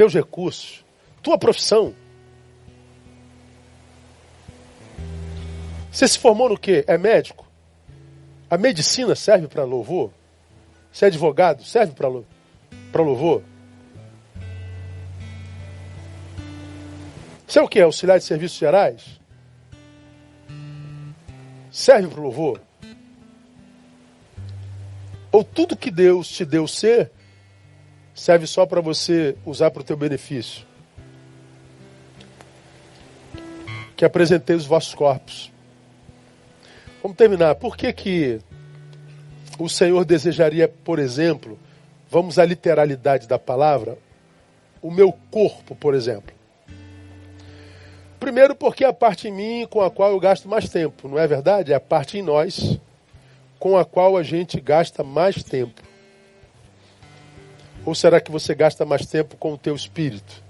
teus 0.02 0.16
recursos, 0.16 0.84
tua 1.22 1.38
profissão. 1.38 1.93
Você 5.91 6.08
se 6.08 6.18
formou 6.18 6.49
no 6.49 6.58
quê? 6.58 6.84
É 6.88 6.97
médico? 6.97 7.45
A 8.49 8.58
medicina 8.58 9.14
serve 9.14 9.47
para 9.47 9.64
louvor? 9.64 10.12
Você 10.91 11.06
é 11.06 11.08
advogado? 11.08 11.64
Serve 11.64 11.93
para 11.93 12.10
para 12.91 13.04
louvor? 13.04 13.43
Você 17.45 17.60
é 17.60 17.62
o 17.62 17.68
que? 17.68 17.80
Auxiliar 17.80 18.18
de 18.18 18.26
serviços 18.26 18.58
gerais? 18.58 19.22
Serve 21.70 22.08
para 22.08 22.22
louvor? 22.22 22.60
Ou 25.32 25.43
tudo 25.43 25.78
que 25.78 25.91
Deus 25.91 26.28
te 26.28 26.43
deu 26.43 26.68
ser 26.68 27.12
serve 28.14 28.47
só 28.47 28.66
para 28.66 28.82
você 28.82 29.36
usar 29.45 29.72
para 29.72 29.82
o 29.82 29.84
teu 29.84 29.97
benefício? 29.97 30.66
Que 33.95 34.05
apresentei 34.05 34.55
os 34.55 34.66
vossos 34.66 34.93
corpos. 34.93 35.51
Vamos 37.01 37.18
terminar. 37.18 37.55
Por 37.55 37.76
que 37.76 37.91
que 37.93 38.39
o 39.59 39.70
Senhor 39.70 40.05
desejaria, 40.05 40.68
por 40.68 40.99
exemplo, 40.99 41.57
vamos 42.09 42.39
à 42.39 42.45
literalidade 42.45 43.28
da 43.28 43.38
palavra, 43.38 43.97
o 44.82 44.89
meu 44.89 45.14
corpo, 45.30 45.76
por 45.76 45.93
exemplo. 45.93 46.34
Primeiro, 48.20 48.55
porque 48.55 48.84
é 48.84 48.88
a 48.88 48.93
parte 48.93 49.28
em 49.28 49.32
mim 49.32 49.68
com 49.70 49.82
a 49.82 49.89
qual 49.89 50.12
eu 50.12 50.20
gasto 50.20 50.47
mais 50.47 50.70
tempo, 50.70 51.07
não 51.07 51.18
é 51.18 51.28
verdade? 51.28 51.72
É 51.72 51.76
a 51.76 51.80
parte 51.80 52.18
em 52.18 52.22
nós 52.22 52.80
com 53.59 53.78
a 53.78 53.86
qual 53.86 54.18
a 54.18 54.24
gente 54.24 54.59
gasta 54.59 55.03
mais 55.03 55.43
tempo. 55.43 55.82
Ou 57.86 57.95
será 57.95 58.21
que 58.21 58.32
você 58.32 58.53
gasta 58.53 58.86
mais 58.86 59.05
tempo 59.05 59.36
com 59.38 59.53
o 59.53 59.57
teu 59.57 59.75
espírito? 59.75 60.43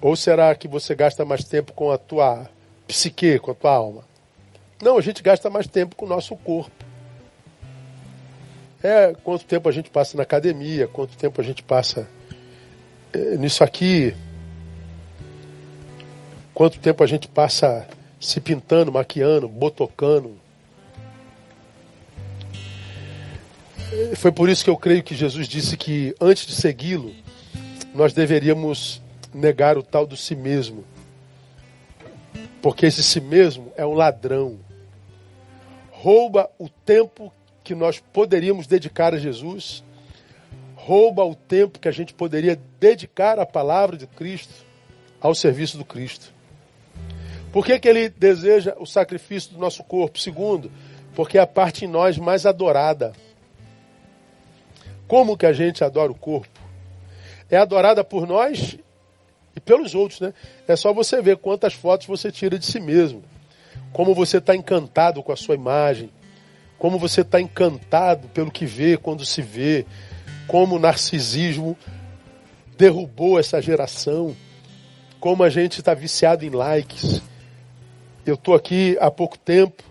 Ou 0.00 0.16
será 0.16 0.54
que 0.54 0.68
você 0.68 0.94
gasta 0.94 1.24
mais 1.24 1.44
tempo 1.44 1.72
com 1.72 1.90
a 1.90 1.98
tua 1.98 2.48
psique, 2.86 3.38
com 3.38 3.50
a 3.50 3.54
tua 3.54 3.74
alma? 3.74 4.04
Não, 4.82 4.98
a 4.98 5.00
gente 5.00 5.22
gasta 5.22 5.50
mais 5.50 5.66
tempo 5.66 5.96
com 5.96 6.06
o 6.06 6.08
nosso 6.08 6.36
corpo. 6.36 6.84
É 8.82 9.14
quanto 9.24 9.44
tempo 9.44 9.68
a 9.68 9.72
gente 9.72 9.90
passa 9.90 10.16
na 10.16 10.22
academia, 10.22 10.86
quanto 10.86 11.16
tempo 11.16 11.40
a 11.40 11.44
gente 11.44 11.62
passa 11.62 12.08
é, 13.12 13.36
nisso 13.36 13.64
aqui, 13.64 14.14
quanto 16.54 16.78
tempo 16.78 17.02
a 17.02 17.06
gente 17.06 17.26
passa 17.26 17.86
se 18.20 18.40
pintando, 18.40 18.92
maquiando, 18.92 19.48
botocando. 19.48 20.38
Foi 24.14 24.30
por 24.30 24.48
isso 24.48 24.62
que 24.62 24.70
eu 24.70 24.76
creio 24.76 25.02
que 25.02 25.14
Jesus 25.14 25.48
disse 25.48 25.76
que 25.76 26.14
antes 26.20 26.46
de 26.46 26.52
segui-lo, 26.52 27.12
nós 27.94 28.12
deveríamos 28.12 29.02
negar 29.34 29.76
o 29.76 29.82
tal 29.82 30.06
do 30.06 30.16
si 30.16 30.36
mesmo. 30.36 30.84
Porque 32.62 32.86
esse 32.86 33.02
si 33.02 33.20
mesmo 33.20 33.72
é 33.76 33.84
um 33.84 33.94
ladrão. 33.94 34.58
Rouba 35.90 36.48
o 36.58 36.68
tempo 36.68 37.32
que 37.64 37.74
nós 37.74 37.98
poderíamos 37.98 38.66
dedicar 38.66 39.12
a 39.12 39.18
Jesus, 39.18 39.82
rouba 40.76 41.24
o 41.24 41.34
tempo 41.34 41.80
que 41.80 41.88
a 41.88 41.92
gente 41.92 42.14
poderia 42.14 42.60
dedicar 42.78 43.40
à 43.40 43.46
palavra 43.46 43.96
de 43.96 44.06
Cristo, 44.06 44.54
ao 45.20 45.34
serviço 45.34 45.76
do 45.76 45.84
Cristo. 45.84 46.32
Por 47.52 47.64
que, 47.64 47.78
que 47.78 47.88
ele 47.88 48.08
deseja 48.08 48.76
o 48.78 48.86
sacrifício 48.86 49.52
do 49.52 49.58
nosso 49.58 49.82
corpo? 49.82 50.18
Segundo, 50.18 50.70
porque 51.14 51.38
é 51.38 51.40
a 51.40 51.46
parte 51.46 51.84
em 51.84 51.88
nós 51.88 52.18
mais 52.18 52.46
adorada. 52.46 53.12
Como 55.06 55.36
que 55.36 55.46
a 55.46 55.52
gente 55.52 55.84
adora 55.84 56.10
o 56.10 56.14
corpo? 56.14 56.60
É 57.50 57.56
adorada 57.56 58.02
por 58.02 58.26
nós 58.26 58.76
e 59.54 59.60
pelos 59.60 59.94
outros, 59.94 60.20
né? 60.20 60.34
É 60.66 60.74
só 60.76 60.92
você 60.92 61.22
ver 61.22 61.36
quantas 61.36 61.74
fotos 61.74 62.06
você 62.06 62.30
tira 62.32 62.58
de 62.58 62.66
si 62.66 62.80
mesmo. 62.80 63.22
Como 63.92 64.14
você 64.14 64.38
está 64.38 64.54
encantado 64.54 65.22
com 65.22 65.32
a 65.32 65.36
sua 65.36 65.54
imagem, 65.54 66.10
como 66.78 66.98
você 66.98 67.22
está 67.22 67.40
encantado 67.40 68.28
pelo 68.28 68.50
que 68.50 68.66
vê 68.66 68.96
quando 68.96 69.24
se 69.24 69.40
vê, 69.40 69.86
como 70.46 70.76
o 70.76 70.78
narcisismo 70.78 71.76
derrubou 72.76 73.38
essa 73.38 73.60
geração, 73.62 74.36
como 75.18 75.42
a 75.42 75.48
gente 75.48 75.78
está 75.78 75.94
viciado 75.94 76.44
em 76.44 76.50
likes. 76.50 77.22
Eu 78.24 78.34
estou 78.34 78.54
aqui 78.54 78.96
há 79.00 79.10
pouco 79.10 79.38
tempo 79.38 79.82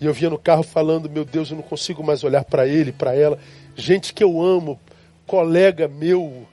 e 0.00 0.06
eu 0.06 0.12
via 0.12 0.30
no 0.30 0.38
carro 0.38 0.62
falando: 0.62 1.10
Meu 1.10 1.24
Deus, 1.24 1.50
eu 1.50 1.56
não 1.56 1.62
consigo 1.62 2.02
mais 2.02 2.24
olhar 2.24 2.44
para 2.44 2.66
ele, 2.66 2.92
para 2.92 3.14
ela. 3.14 3.38
Gente 3.78 4.12
que 4.12 4.22
eu 4.22 4.42
amo, 4.42 4.78
colega 5.24 5.88
meu, 5.88 6.46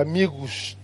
amigos 0.00 0.76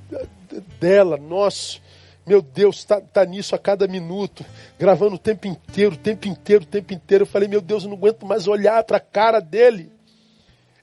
dela, 0.79 1.17
nosso 1.17 1.83
meu 2.31 2.41
Deus, 2.41 2.77
está 2.77 3.01
tá 3.01 3.25
nisso 3.25 3.57
a 3.57 3.59
cada 3.59 3.89
minuto, 3.89 4.47
gravando 4.79 5.17
o 5.17 5.19
tempo 5.19 5.49
inteiro, 5.49 5.97
o 5.97 5.99
tempo 5.99 6.29
inteiro, 6.29 6.63
o 6.63 6.67
tempo 6.67 6.95
inteiro. 6.95 7.23
Eu 7.23 7.27
falei, 7.27 7.49
meu 7.49 7.61
Deus, 7.61 7.83
eu 7.83 7.89
não 7.89 7.97
aguento 7.97 8.25
mais 8.25 8.47
olhar 8.47 8.85
para 8.85 8.99
a 8.99 9.01
cara 9.01 9.41
dele. 9.41 9.91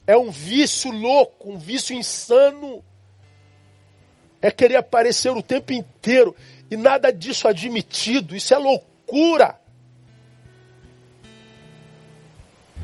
É 0.05 0.17
um 0.17 0.29
vício 0.29 0.91
louco, 0.91 1.49
um 1.49 1.57
vício 1.57 1.95
insano. 1.95 2.83
É 4.41 4.51
querer 4.51 4.75
aparecer 4.75 5.29
o 5.29 5.41
tempo 5.41 5.71
inteiro. 5.71 6.35
E 6.69 6.75
nada 6.75 7.13
disso 7.13 7.47
admitido. 7.47 8.35
Isso 8.35 8.53
é 8.53 8.57
loucura. 8.57 9.57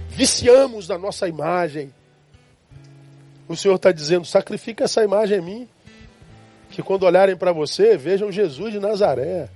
Viciamos 0.08 0.88
na 0.88 0.98
nossa 0.98 1.28
imagem. 1.28 1.94
O 3.54 3.58
Senhor 3.58 3.76
está 3.76 3.92
dizendo: 3.92 4.26
sacrifica 4.26 4.86
essa 4.86 5.04
imagem 5.04 5.38
em 5.38 5.42
mim 5.42 5.70
que 6.72 6.82
quando 6.82 7.04
olharem 7.04 7.36
para 7.36 7.52
você, 7.52 7.96
vejam 7.96 8.32
Jesus 8.32 8.74
de 8.74 8.80
Nazaré. 8.80 9.48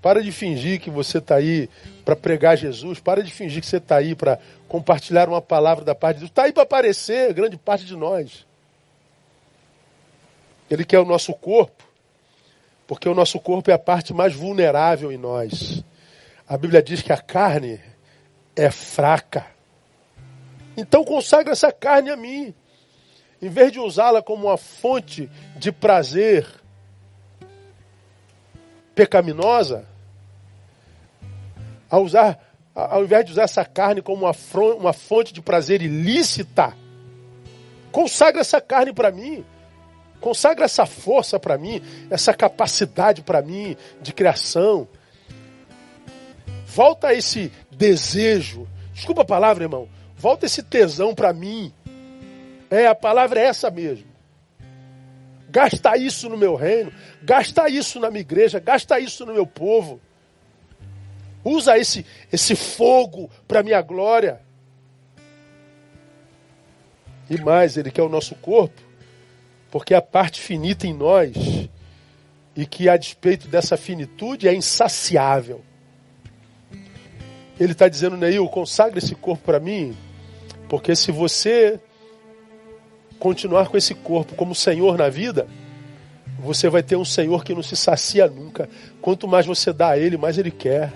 Para 0.00 0.22
de 0.22 0.32
fingir 0.32 0.80
que 0.80 0.90
você 0.90 1.18
está 1.18 1.36
aí 1.36 1.68
para 2.04 2.14
pregar 2.16 2.56
Jesus. 2.56 3.00
Para 3.00 3.22
de 3.22 3.32
fingir 3.32 3.60
que 3.60 3.66
você 3.66 3.76
está 3.76 3.96
aí 3.96 4.14
para 4.14 4.38
compartilhar 4.68 5.28
uma 5.28 5.42
palavra 5.42 5.84
da 5.84 5.94
parte 5.94 6.16
de 6.16 6.20
Deus. 6.20 6.30
Está 6.30 6.44
aí 6.44 6.52
para 6.52 6.62
aparecer, 6.62 7.32
grande 7.34 7.56
parte 7.56 7.84
de 7.84 7.96
nós. 7.96 8.46
Ele 10.70 10.84
quer 10.84 11.00
o 11.00 11.04
nosso 11.04 11.34
corpo 11.34 11.84
Porque 12.86 13.08
o 13.08 13.14
nosso 13.14 13.38
corpo 13.38 13.70
é 13.70 13.74
a 13.74 13.78
parte 13.78 14.14
mais 14.14 14.34
vulnerável 14.34 15.12
em 15.12 15.18
nós. 15.18 15.84
A 16.48 16.56
Bíblia 16.56 16.82
diz 16.82 17.02
que 17.02 17.12
a 17.12 17.18
carne 17.18 17.80
é 18.56 18.70
fraca. 18.70 19.46
Então 20.76 21.04
consagra 21.04 21.52
essa 21.52 21.72
carne 21.72 22.10
a 22.10 22.16
mim. 22.16 22.54
Em 23.42 23.48
vez 23.48 23.72
de 23.72 23.80
usá-la 23.80 24.22
como 24.22 24.46
uma 24.46 24.56
fonte 24.56 25.28
de 25.56 25.72
prazer 25.72 26.46
pecaminosa, 28.94 29.84
ao, 31.90 32.04
usar, 32.04 32.38
ao 32.72 33.02
invés 33.02 33.24
de 33.24 33.32
usar 33.32 33.42
essa 33.42 33.64
carne 33.64 34.00
como 34.00 34.26
uma, 34.26 34.32
uma 34.76 34.92
fonte 34.92 35.34
de 35.34 35.42
prazer 35.42 35.82
ilícita, 35.82 36.72
consagra 37.90 38.40
essa 38.40 38.60
carne 38.60 38.92
para 38.92 39.10
mim. 39.10 39.44
Consagra 40.20 40.66
essa 40.66 40.86
força 40.86 41.36
para 41.40 41.58
mim, 41.58 41.82
essa 42.08 42.32
capacidade 42.32 43.22
para 43.22 43.42
mim 43.42 43.76
de 44.00 44.12
criação. 44.12 44.86
Volta 46.64 47.12
esse 47.12 47.50
desejo. 47.72 48.68
Desculpa 48.94 49.22
a 49.22 49.24
palavra, 49.24 49.64
irmão. 49.64 49.88
Volta 50.16 50.46
esse 50.46 50.62
tesão 50.62 51.12
para 51.12 51.32
mim. 51.32 51.72
É, 52.72 52.86
a 52.86 52.94
palavra 52.94 53.38
é 53.38 53.44
essa 53.44 53.70
mesmo. 53.70 54.06
Gasta 55.50 55.94
isso 55.98 56.26
no 56.30 56.38
meu 56.38 56.54
reino, 56.54 56.90
gasta 57.22 57.68
isso 57.68 58.00
na 58.00 58.10
minha 58.10 58.22
igreja, 58.22 58.58
gasta 58.58 58.98
isso 58.98 59.26
no 59.26 59.34
meu 59.34 59.46
povo. 59.46 60.00
Usa 61.44 61.76
esse, 61.76 62.06
esse 62.32 62.56
fogo 62.56 63.30
para 63.46 63.62
minha 63.62 63.82
glória. 63.82 64.40
E 67.28 67.38
mais, 67.42 67.76
ele 67.76 67.90
quer 67.90 68.04
o 68.04 68.08
nosso 68.08 68.34
corpo, 68.36 68.80
porque 69.70 69.92
a 69.92 70.00
parte 70.00 70.40
finita 70.40 70.86
em 70.86 70.94
nós 70.94 71.68
e 72.56 72.64
que, 72.64 72.88
a 72.88 72.96
despeito 72.96 73.48
dessa 73.48 73.76
finitude, 73.76 74.48
é 74.48 74.54
insaciável. 74.54 75.62
Ele 77.60 77.72
está 77.72 77.86
dizendo, 77.86 78.16
Neil, 78.16 78.48
consagre 78.48 78.98
esse 78.98 79.14
corpo 79.14 79.44
para 79.44 79.60
mim, 79.60 79.94
porque 80.70 80.96
se 80.96 81.12
você 81.12 81.78
continuar 83.22 83.68
com 83.68 83.76
esse 83.76 83.94
corpo 83.94 84.34
como 84.34 84.52
Senhor 84.52 84.98
na 84.98 85.08
vida, 85.08 85.46
você 86.40 86.68
vai 86.68 86.82
ter 86.82 86.96
um 86.96 87.04
Senhor 87.04 87.44
que 87.44 87.54
não 87.54 87.62
se 87.62 87.76
sacia 87.76 88.26
nunca. 88.26 88.68
Quanto 89.00 89.28
mais 89.28 89.46
você 89.46 89.72
dá 89.72 89.90
a 89.90 89.96
Ele, 89.96 90.16
mais 90.16 90.38
Ele 90.38 90.50
quer. 90.50 90.92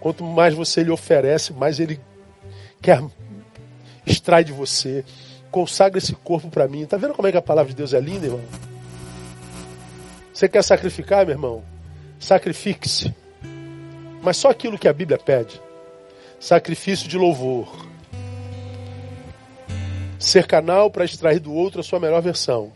Quanto 0.00 0.24
mais 0.24 0.54
você 0.54 0.82
lhe 0.82 0.90
oferece, 0.90 1.52
mais 1.52 1.78
Ele 1.78 2.00
quer 2.80 3.04
extrai 4.06 4.42
de 4.44 4.50
você. 4.50 5.04
Consagra 5.50 5.98
esse 5.98 6.14
corpo 6.14 6.48
para 6.48 6.66
mim. 6.66 6.86
Tá 6.86 6.96
vendo 6.96 7.12
como 7.12 7.28
é 7.28 7.32
que 7.32 7.36
a 7.36 7.42
palavra 7.42 7.68
de 7.68 7.76
Deus 7.76 7.92
é 7.92 8.00
linda, 8.00 8.24
irmão? 8.24 8.40
Você 10.32 10.48
quer 10.48 10.64
sacrificar, 10.64 11.26
meu 11.26 11.34
irmão? 11.34 11.62
Sacrifique-se. 12.18 13.14
Mas 14.22 14.38
só 14.38 14.48
aquilo 14.48 14.78
que 14.78 14.88
a 14.88 14.92
Bíblia 14.94 15.18
pede. 15.18 15.60
Sacrifício 16.40 17.06
de 17.06 17.18
louvor 17.18 17.87
ser 20.28 20.46
canal 20.46 20.90
para 20.90 21.04
extrair 21.04 21.40
do 21.40 21.52
outro 21.52 21.80
a 21.80 21.82
sua 21.82 21.98
melhor 21.98 22.20
versão. 22.20 22.70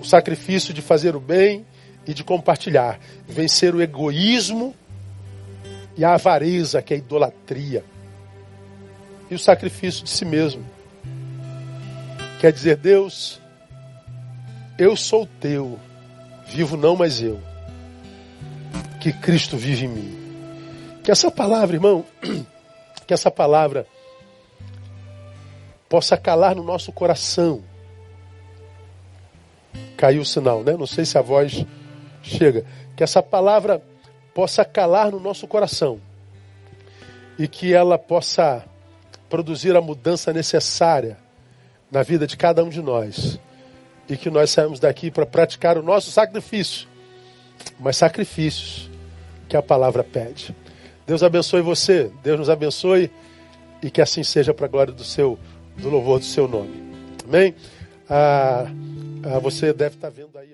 O 0.00 0.04
sacrifício 0.04 0.72
de 0.72 0.80
fazer 0.80 1.16
o 1.16 1.20
bem 1.20 1.66
e 2.06 2.14
de 2.14 2.22
compartilhar. 2.22 2.98
Vencer 3.26 3.74
o 3.74 3.82
egoísmo 3.82 4.74
e 5.96 6.04
a 6.04 6.14
avareza, 6.14 6.80
que 6.80 6.94
é 6.94 6.96
a 6.96 6.98
idolatria. 6.98 7.84
E 9.28 9.34
o 9.34 9.38
sacrifício 9.38 10.04
de 10.04 10.10
si 10.10 10.24
mesmo. 10.24 10.64
Quer 12.40 12.52
dizer, 12.52 12.76
Deus, 12.76 13.40
eu 14.78 14.94
sou 14.94 15.26
teu, 15.40 15.78
vivo 16.46 16.76
não 16.76 16.94
mais 16.94 17.20
eu, 17.20 17.40
que 19.00 19.12
Cristo 19.12 19.56
vive 19.56 19.86
em 19.86 19.88
mim. 19.88 20.18
Que 21.02 21.10
essa 21.10 21.32
palavra, 21.32 21.74
irmão, 21.74 22.04
que 23.06 23.12
essa 23.12 23.30
palavra 23.30 23.86
possa 25.88 26.16
calar 26.16 26.54
no 26.54 26.62
nosso 26.62 26.92
coração. 26.92 27.62
Caiu 29.96 30.22
o 30.22 30.26
sinal, 30.26 30.62
né? 30.62 30.76
Não 30.76 30.86
sei 30.86 31.04
se 31.04 31.16
a 31.18 31.22
voz 31.22 31.64
chega. 32.22 32.64
Que 32.96 33.02
essa 33.02 33.22
palavra 33.22 33.82
possa 34.34 34.64
calar 34.64 35.10
no 35.10 35.18
nosso 35.18 35.46
coração 35.46 36.00
e 37.38 37.48
que 37.48 37.72
ela 37.72 37.98
possa 37.98 38.64
produzir 39.28 39.76
a 39.76 39.80
mudança 39.80 40.32
necessária 40.32 41.16
na 41.90 42.02
vida 42.02 42.26
de 42.26 42.36
cada 42.36 42.62
um 42.62 42.68
de 42.68 42.82
nós 42.82 43.38
e 44.08 44.16
que 44.16 44.30
nós 44.30 44.50
saímos 44.50 44.80
daqui 44.80 45.10
para 45.10 45.26
praticar 45.26 45.76
o 45.76 45.82
nosso 45.82 46.10
sacrifício, 46.10 46.88
mas 47.78 47.96
sacrifícios 47.96 48.90
que 49.48 49.56
a 49.56 49.62
palavra 49.62 50.02
pede. 50.02 50.54
Deus 51.06 51.22
abençoe 51.22 51.60
você, 51.60 52.10
Deus 52.22 52.38
nos 52.38 52.50
abençoe 52.50 53.10
e 53.82 53.90
que 53.90 54.00
assim 54.00 54.22
seja 54.22 54.52
para 54.52 54.66
a 54.66 54.68
glória 54.68 54.92
do 54.92 55.04
seu 55.04 55.38
do 55.80 55.88
louvor 55.90 56.18
do 56.18 56.24
seu 56.24 56.46
nome. 56.48 56.82
Amém? 57.26 57.54
Ah, 58.08 58.66
ah, 59.22 59.38
você 59.38 59.72
deve 59.72 59.96
estar 59.96 60.10
vendo 60.10 60.36
aí. 60.38 60.48